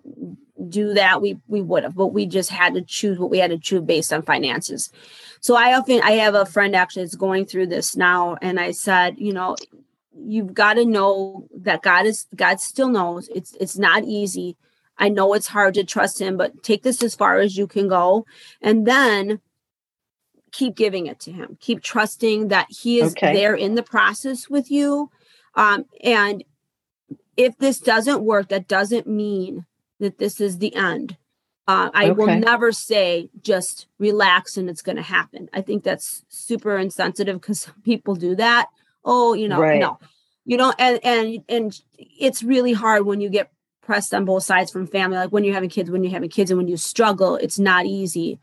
[0.67, 3.51] do that we we would have but we just had to choose what we had
[3.51, 4.91] to choose based on finances.
[5.39, 8.71] So i often i have a friend actually that's going through this now and i
[8.71, 9.55] said you know
[10.19, 13.29] you've got to know that God is God still knows.
[13.33, 14.57] It's it's not easy.
[14.97, 17.87] I know it's hard to trust him, but take this as far as you can
[17.87, 18.25] go.
[18.61, 19.41] And then
[20.51, 23.33] keep giving it to him keep trusting that he is Okay.
[23.33, 25.09] there in the process with you
[25.55, 26.43] um, and
[27.35, 29.65] if this doesn't work that doesn't mean
[29.99, 31.17] that this is the end
[31.67, 36.23] uh, i will never say just relax and it's going to happen i think that's
[36.29, 38.67] super insensitive because some people do that
[39.07, 39.79] oh you know Right.
[39.79, 39.97] no.
[40.45, 43.51] You know and and and it's really hard when you get
[43.81, 46.51] pressed on both sides from family like when you're having kids when you're having kids
[46.51, 48.37] and when you struggle it's not easy.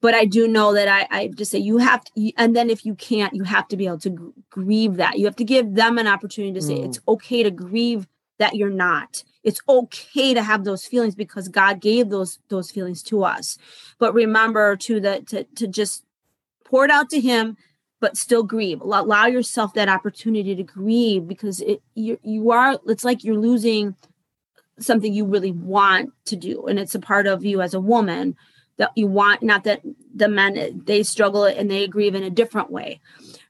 [0.00, 2.84] But i do know that i i just say you have to and then if
[2.86, 5.18] you can't you have to be able to gr- grieve that.
[5.18, 6.84] You have to give them an opportunity to say Mm.
[6.86, 8.06] it's okay to grieve
[8.38, 9.22] that you're not.
[9.42, 13.56] It's okay to have those feelings because god gave those those feelings to us.
[13.98, 16.04] But remember to that to, to just
[16.64, 17.56] pour it out to him
[18.04, 18.82] but still grieve.
[18.82, 23.96] Allow, yourself that opportunity to grieve because it you, you are it's like you're losing
[24.78, 28.36] something you really want to do and it's a part of you as a woman
[28.76, 29.80] that you want not that
[30.14, 33.00] the men they struggle and they grieve in a different way.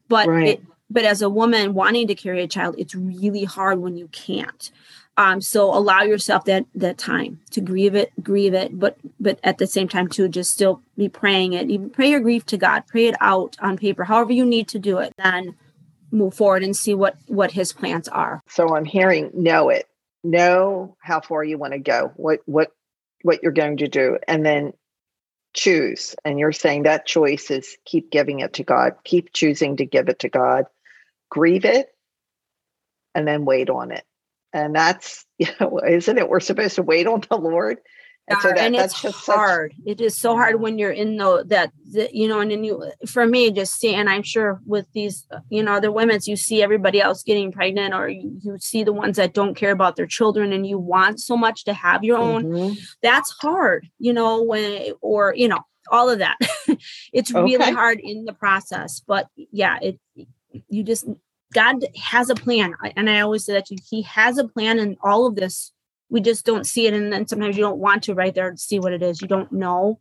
[0.08, 0.48] But Right.
[0.50, 4.06] it, but as a woman wanting to carry a child it's really hard when you
[4.12, 4.70] can't
[5.16, 9.58] um so allow yourself that that time to grieve it grieve it but but at
[9.58, 12.82] the same time too just still be praying it even pray your grief to god
[12.86, 15.54] pray it out on paper however you need to do it then
[16.14, 19.86] move forward and see what what his plans are So I'm hearing know it,
[20.22, 22.70] know how far you want to go, what what
[23.22, 24.72] what you're going to do, and then
[25.54, 26.14] choose.
[26.24, 30.08] And you're saying that choice is keep giving it to God, keep choosing to give
[30.08, 30.66] it to God,
[31.30, 31.88] grieve it,
[33.14, 34.04] and then wait on it.
[34.54, 36.28] And that's you know, isn't it?
[36.28, 37.78] We're supposed to wait on the Lord.
[38.26, 39.74] And so that, and that's it's just such- hard.
[39.84, 42.90] it is so hard when you're in the that, that you know, and then you
[43.06, 46.62] for me just see, and I'm sure with these you know other women's, you see
[46.62, 50.06] everybody else getting pregnant, or you, you see the ones that don't care about their
[50.06, 52.44] children, and you want so much to have your own.
[52.44, 52.78] Mhm.
[53.02, 56.38] That's hard, you know, when or you know all of that.
[57.12, 59.98] it's really hard in the process, but yeah, it
[60.70, 61.04] you just
[61.54, 64.78] God has a plan, and I always say that to you, He has a plan
[64.78, 65.72] in all of this.
[66.10, 68.58] We just don't see it, and then sometimes you don't want to right there to
[68.58, 69.22] see what it is.
[69.22, 70.00] You don't know,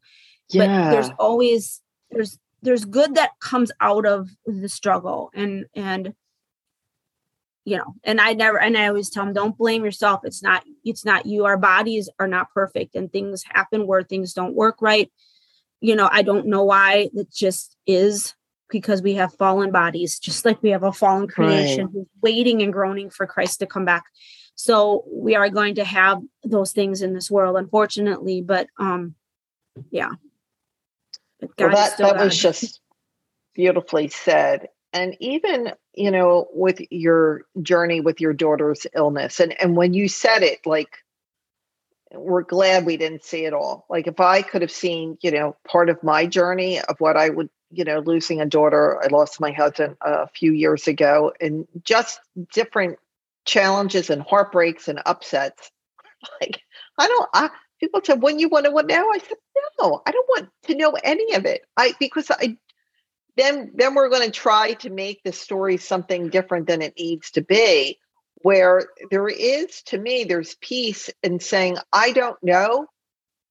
[0.54, 1.82] but there's always
[2.12, 6.14] there's there's good that comes out of the struggle, and and
[7.66, 10.22] you know, and I never and I always tell them, don't blame yourself.
[10.24, 11.46] It's not it's not you.
[11.46, 15.12] Our bodies are not perfect, and things happen where things don't work right.
[15.82, 17.10] You know, I don't know why.
[17.14, 18.34] It just is
[18.74, 22.74] because we have fallen bodies, just like we have a fallen creation who's waiting and
[22.74, 24.04] groaning for Christ to come back.
[24.56, 28.42] So we are going to have those things in this world, unfortunately.
[28.42, 29.16] But um,
[29.92, 30.10] yeah.
[31.40, 32.82] But God is that that was just
[33.54, 34.68] beautifully said.
[34.92, 40.10] And even you know, with your journey with your daughter's illness, and and when you
[40.10, 40.98] said it, like
[42.14, 43.86] we're glad we didn't see it all.
[43.90, 47.30] Like if I could have seen, you know, part of my journey of what I
[47.30, 51.68] would, you know, losing a daughter, I lost my husband a few years ago, and
[51.84, 52.20] just
[52.54, 53.00] different
[53.46, 55.72] challenges and heartbreaks and upsets.
[56.40, 56.62] Like
[56.98, 57.30] I don't.
[57.34, 57.50] I,
[57.82, 59.38] people said, "When you want to know?" I said,
[59.78, 62.56] "No, I don't want to know any of it." I because I
[63.36, 67.32] then then we're going to try to make the story something different than it needs
[67.32, 68.00] to be
[68.38, 72.86] where there is to me there's peace in saying i don't know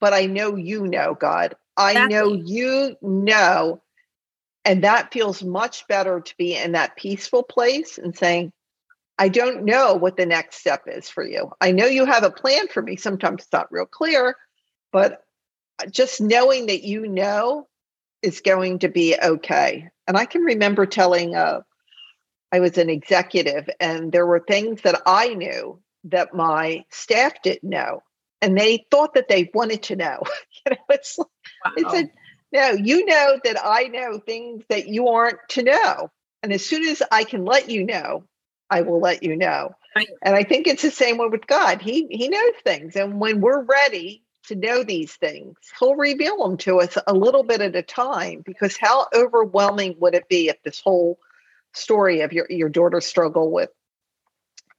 [0.01, 3.83] but i know you know god i know you know
[4.65, 8.53] and that feels much better to be in that peaceful place and saying
[9.19, 12.31] i don't know what the next step is for you i know you have a
[12.31, 14.37] plan for me sometimes it's not real clear
[14.93, 15.25] but
[15.91, 17.67] just knowing that you know
[18.23, 19.89] is going to be okay.
[20.07, 21.61] And I can remember telling, uh,
[22.53, 27.69] I was an executive, and there were things that I knew that my staff didn't
[27.69, 28.03] know,
[28.41, 30.21] and they thought that they wanted to know.
[30.67, 31.29] you know, it's like,
[31.65, 31.93] Wow.
[32.53, 36.11] No, you know that I know things that you aren't to know.
[36.43, 38.25] And as soon as I can let you know,
[38.71, 39.75] I will let you know.
[39.95, 40.09] Right.
[40.23, 41.83] And I think it's the same way with God.
[41.83, 42.97] He he knows things.
[42.97, 47.43] And when we're ready to know these things, he'll reveal them to us a little
[47.43, 48.43] bit at a time.
[48.45, 51.19] Because how overwhelming would it be if this whole
[51.75, 53.71] story of your, your daughter's struggle with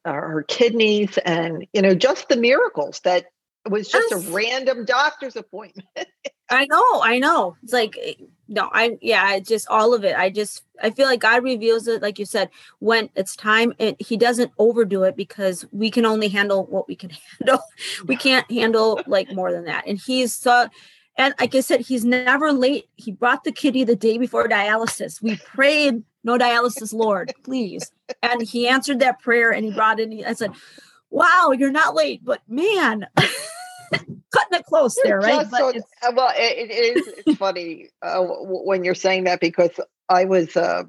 [0.05, 3.26] uh, her kidneys and you know just the miracles that
[3.65, 4.28] it was just Yes.
[4.28, 5.88] a random doctor's appointment.
[6.50, 7.56] I know, I know.
[7.64, 8.14] It's like eh,
[8.48, 10.16] no, I yeah, it's just all of it.
[10.16, 13.74] I just I feel like God reveals it, like you said, when it's time.
[13.80, 17.64] And He doesn't overdo it because we can only handle what we can handle.
[18.06, 19.86] We can't handle like more than that.
[19.88, 20.68] And He's so.
[21.16, 22.89] And like I said, he's never late.
[22.96, 25.22] He brought the kidney the day before dialysis.
[25.22, 27.91] We prayed, no dialysis, Lord, please.
[28.24, 30.26] And he answered that prayer and he brought it in.
[30.26, 30.54] I said,
[31.12, 33.06] Wow, you're not late, but man,
[34.34, 35.47] cutting of close there, right?
[35.49, 37.07] So, uh, well, it, it is.
[37.07, 39.71] It's funny uh, when you're saying that because
[40.09, 40.84] I was uh,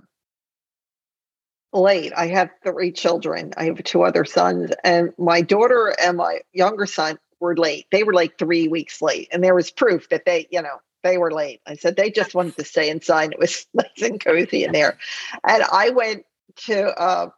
[1.73, 2.13] late.
[2.17, 3.53] I have three children.
[3.57, 7.87] I have two other sons, and my daughter and my younger son were late.
[7.91, 11.19] They were like three weeks late, and there was proof that they, you know, they
[11.19, 11.61] were late.
[11.67, 13.33] I said they just wanted to stay inside.
[13.33, 14.99] It was nice and cozy in there,
[15.47, 16.25] and I went
[16.67, 17.31] to uh,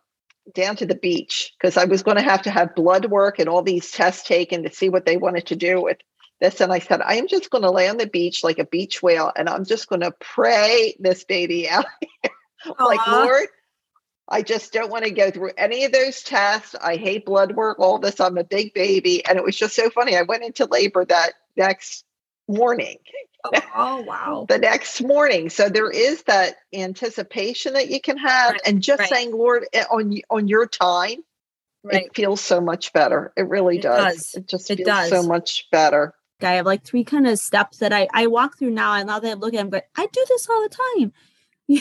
[0.54, 3.48] down to the beach because I was going to have to have blood work and
[3.48, 5.98] all these tests taken to see what they wanted to do with
[6.40, 6.60] this.
[6.60, 9.02] And I said, I am just going to lay on the beach like a beach
[9.02, 11.86] whale, and I'm just going to pray this baby out.
[12.80, 13.46] like Lord,
[14.28, 16.74] I just don't want to go through any of those tests.
[16.80, 18.20] I hate blood work, all this.
[18.20, 19.24] I'm a big baby.
[19.24, 20.16] And it was just so funny.
[20.16, 22.04] I went into labor that next
[22.48, 22.96] morning.
[23.54, 24.46] Oh, oh wow.
[24.48, 25.50] the next morning.
[25.50, 28.60] So there is that anticipation that you can have right.
[28.66, 29.08] and just right.
[29.08, 31.18] saying, Lord, eh, on on your time,
[31.84, 32.04] right.
[32.04, 33.32] it feels so much better.
[33.36, 34.14] It really it does.
[34.14, 34.34] does.
[34.34, 35.10] It just it feels does.
[35.10, 36.14] so much better.
[36.42, 38.94] I have like three kind of steps that I, I walk through now.
[38.94, 41.12] And now that I look at them, but I do this all the time.
[41.68, 41.80] you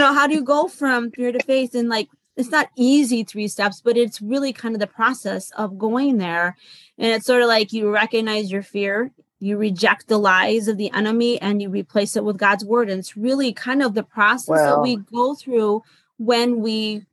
[0.00, 1.74] know, how do you go from fear to faith?
[1.74, 5.78] And like, it's not easy three steps, but it's really kind of the process of
[5.78, 6.56] going there.
[6.96, 10.90] And it's sort of like you recognize your fear, you reject the lies of the
[10.92, 12.90] enemy, and you replace it with God's word.
[12.90, 15.82] And it's really kind of the process that we go through
[16.18, 17.04] when we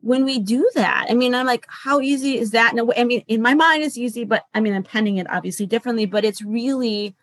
[0.00, 1.06] when we do that.
[1.08, 2.74] I mean, I'm like, how easy is that?
[2.74, 5.64] No, I mean, in my mind, it's easy, but I mean, I'm penning it obviously
[5.64, 7.16] differently, but it's really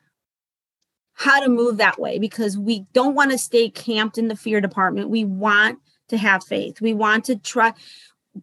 [1.13, 4.59] how to move that way because we don't want to stay camped in the fear
[4.59, 5.09] department.
[5.09, 5.77] We want
[6.07, 6.81] to have faith.
[6.81, 7.73] We want to try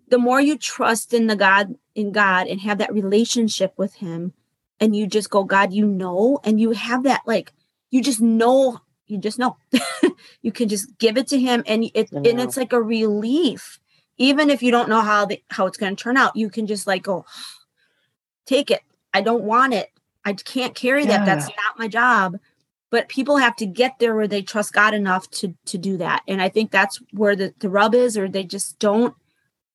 [0.09, 4.32] the more you trust in the God in God and have that relationship with him
[4.81, 7.53] and you just go God, you know and you have that like
[7.91, 9.57] you just know you just know.
[10.43, 13.81] you can just give it to him and it and it's like a relief.
[14.18, 16.66] Even if you don't know how the how it's going to turn out, you can
[16.66, 17.24] just like go
[18.47, 18.83] take it.
[19.14, 19.91] I don't want it.
[20.24, 21.24] I can't carry that.
[21.24, 22.39] That's not my job
[22.91, 26.22] but people have to get there where they trust God enough to to do that.
[26.26, 29.14] And I think that's where the, the rub is, or they just don't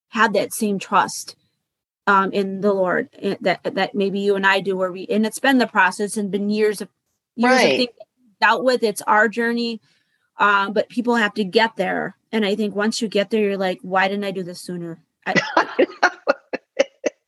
[0.08, 1.36] have that same trust
[2.06, 5.26] um, in the Lord eh, that that maybe you and I do, where we and
[5.26, 6.88] it's been the process and been years of
[7.36, 7.70] years right.
[7.70, 7.90] of things
[8.40, 8.82] dealt with.
[8.82, 9.80] It's our journey,
[10.38, 12.16] um, but people have to get there.
[12.32, 14.98] And I think once you get there, you're like, why didn't I do this sooner?
[15.24, 15.34] I,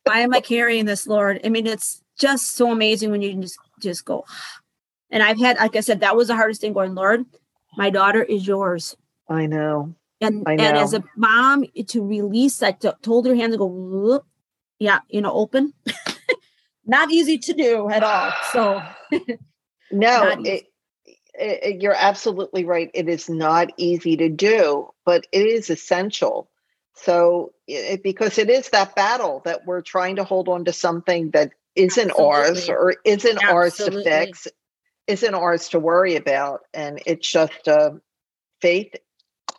[0.03, 1.39] why am I carrying this, Lord?
[1.43, 4.25] I mean, it's just so amazing when you can just just go
[5.09, 7.25] and I've had, like I said, that was the hardest thing going, Lord,
[7.77, 8.95] my daughter is yours.
[9.29, 9.93] I know.
[10.19, 10.63] And I know.
[10.63, 14.23] and as a mom to release that, to, to hold her hands and go,
[14.79, 15.73] yeah, you know, open.
[16.85, 18.31] Not easy to do at all.
[18.51, 18.81] So
[19.91, 20.67] no, it,
[21.33, 22.89] it, you're absolutely right.
[22.93, 26.49] It is not easy to do, but it is essential.
[26.93, 31.31] So, it, because it is that battle that we're trying to hold on to something
[31.31, 32.25] that isn't Absolutely.
[32.25, 33.53] ours or isn't Absolutely.
[33.53, 34.47] ours to fix
[35.05, 37.91] isn't ours to worry about and it's just uh,
[38.61, 38.93] faith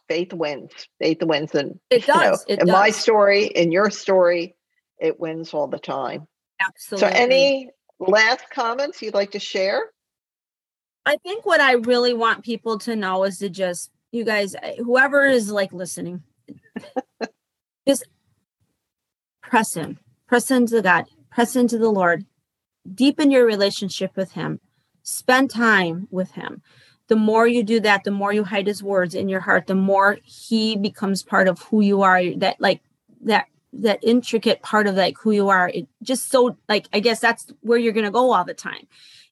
[0.09, 2.75] faith wins faith wins and it does you know, it in does.
[2.75, 4.55] my story in your story
[5.01, 6.27] it wins all the time.
[6.61, 7.09] Absolutely.
[7.09, 9.91] so any last comments you'd like to share?
[11.07, 14.75] I think what i really want people to know is to just you guys eh,
[14.77, 16.23] whoever is like listening
[17.89, 18.05] just
[19.43, 22.27] press in press into god press into the lord
[22.95, 24.61] deepen your relationship with him
[25.03, 26.63] spend time with him.
[27.07, 29.75] The more you do that the more you hide his words in your heart the
[29.75, 32.83] more he becomes part of who you are that like
[33.23, 37.21] that that intricate part of like who you are it just so like i guess
[37.21, 38.87] that's where you're going to go all the time.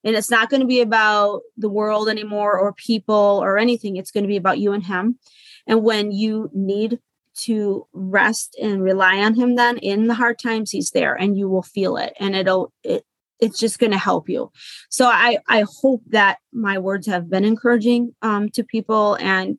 [0.05, 3.97] And it's not going to be about the world anymore or people or anything.
[3.97, 5.18] It's going to be about you and him.
[5.66, 7.01] And when you need
[7.39, 11.49] to rest and rely on him then in the hard times he's there and you
[11.49, 12.14] will feel it.
[12.18, 13.05] And it'll it
[13.39, 14.51] it's just going to help you.
[14.89, 19.59] So i i hope that my words have been encouraging um, to people and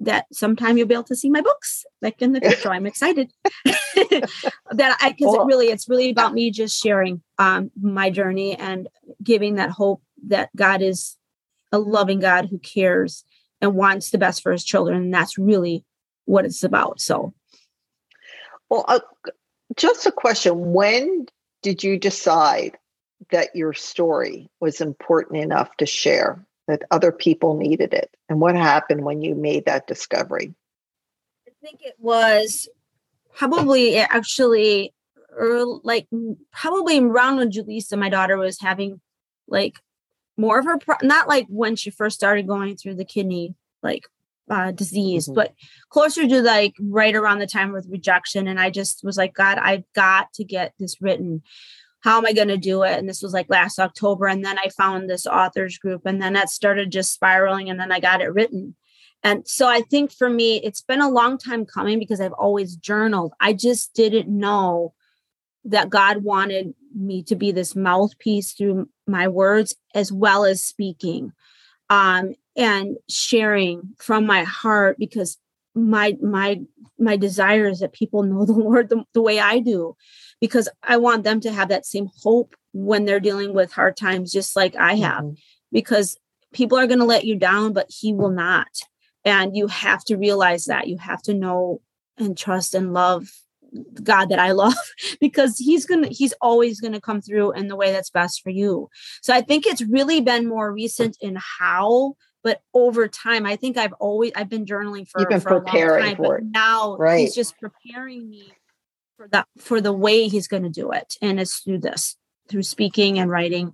[0.00, 2.70] that sometime you'll be able to see my books like in the future.
[2.70, 3.32] I'm excited.
[4.72, 8.88] That i because it really it's really about me just sharing um, my journey and
[9.22, 11.16] giving that hope that god is
[11.72, 13.24] a loving god who cares
[13.60, 15.84] and wants the best for his children and that's really
[16.26, 17.32] what it's about so.
[18.68, 19.00] Well uh,
[19.76, 20.72] just a question.
[20.72, 21.26] When
[21.62, 22.78] did you decide
[23.30, 28.10] that your story was important enough to share, that other people needed it?
[28.28, 30.54] And what happened when you made that discovery?
[31.46, 32.68] I think it was
[33.34, 34.94] probably actually
[35.32, 36.08] early, like
[36.52, 39.00] probably around when Julissa, my daughter, was having
[39.48, 39.76] like
[40.36, 44.04] more of her, pro- not like when she first started going through the kidney like
[44.50, 45.34] uh, disease, mm-hmm.
[45.34, 45.54] but
[45.88, 48.48] closer to like right around the time with rejection.
[48.48, 51.42] And I just was like, God, I've got to get this written.
[52.06, 52.96] How am I going to do it?
[52.96, 54.28] And this was like last October.
[54.28, 57.90] And then I found this authors group, and then that started just spiraling, and then
[57.90, 58.76] I got it written.
[59.24, 62.76] And so I think for me, it's been a long time coming because I've always
[62.76, 63.32] journaled.
[63.40, 64.94] I just didn't know
[65.64, 71.32] that God wanted me to be this mouthpiece through my words as well as speaking
[71.90, 75.38] um, and sharing from my heart because
[75.74, 76.60] my my
[76.98, 79.96] my desire is that people know the Lord the, the way I do
[80.40, 84.32] because I want them to have that same hope when they're dealing with hard times,
[84.32, 85.34] just like I have, mm-hmm.
[85.72, 86.18] because
[86.52, 88.68] people are going to let you down, but He will not.
[89.24, 91.80] And you have to realize that you have to know
[92.18, 93.28] and trust and love
[94.02, 94.74] God that I love
[95.20, 98.42] because he's going to he's always going to come through in the way that's best
[98.42, 98.88] for you.
[99.22, 103.76] So I think it's really been more recent in how but over time I think
[103.76, 106.50] I've always I've been journaling for, You've been for preparing a long time, for but
[106.52, 107.20] now right.
[107.20, 108.52] he's just preparing me
[109.16, 111.16] for that for the way he's going to do it.
[111.22, 112.16] And it's through this
[112.48, 113.72] through speaking and writing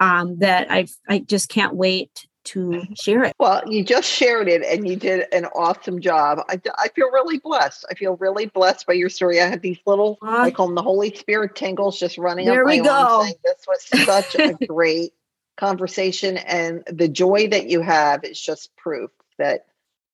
[0.00, 3.34] um that i i just can't wait to share it.
[3.38, 6.40] Well you just shared it and you did an awesome job.
[6.48, 7.86] I, I feel really blessed.
[7.90, 9.40] I feel really blessed by your story.
[9.40, 12.62] I have these little uh, i call them the holy spirit tingles just running there
[12.62, 13.22] up we my go.
[13.22, 15.12] saying, this was such a great
[15.56, 16.36] conversation.
[16.36, 19.66] And the joy that you have is just proof that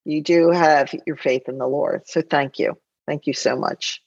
[0.05, 2.07] you do have your faith in the lord.
[2.07, 2.78] So thank you.
[3.07, 4.03] Thank you so much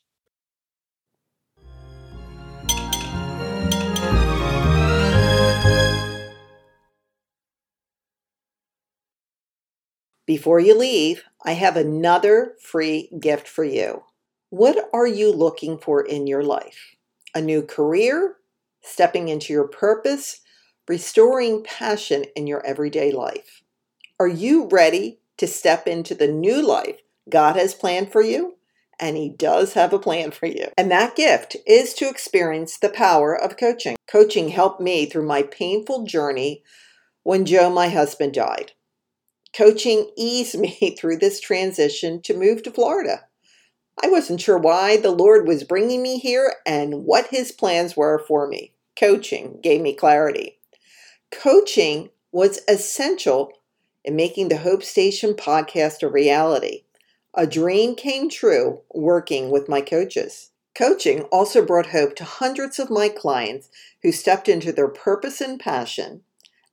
[10.25, 14.03] Before you leave, I have another free gift for you.
[14.49, 16.95] What are you looking for in your life?
[17.35, 18.37] A new career?
[18.81, 20.39] Stepping into your purpose?
[20.87, 23.63] Restoring passion in your everyday life?
[24.17, 28.55] Are you ready to step into the new life God has planned for you?
[28.97, 30.67] And He does have a plan for you.
[30.77, 33.97] And that gift is to experience the power of coaching.
[34.07, 36.63] Coaching helped me through my painful journey
[37.23, 38.71] when Joe, my husband, died.
[39.55, 43.25] Coaching eased me through this transition to move to Florida.
[44.01, 48.23] I wasn't sure why the Lord was bringing me here and what his plans were
[48.27, 48.73] for me.
[48.99, 50.57] Coaching gave me clarity.
[51.31, 53.51] Coaching was essential
[54.03, 56.83] in making the Hope Station podcast a reality.
[57.35, 60.51] A dream came true working with my coaches.
[60.75, 63.69] Coaching also brought hope to hundreds of my clients
[64.01, 66.21] who stepped into their purpose and passion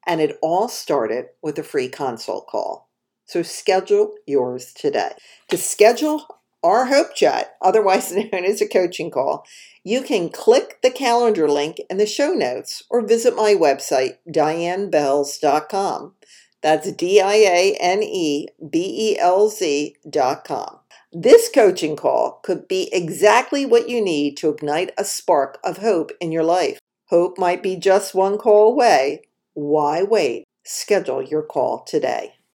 [0.07, 2.89] and it all started with a free consult call.
[3.27, 5.13] So schedule yours today.
[5.49, 6.27] To schedule
[6.63, 9.47] our Hope Chat, otherwise known as a coaching call,
[9.85, 16.15] you can click the calendar link in the show notes or visit my website, dianebelz.com.
[16.63, 20.81] That's D I A N E B E L Z.com.
[21.13, 26.13] This coaching call could be exactly what you need to ignite a spark of hope
[26.21, 26.79] in your life.
[27.07, 29.23] Hope might be just one call away,
[29.55, 30.45] why wait?
[30.65, 32.35] Schedule your call today.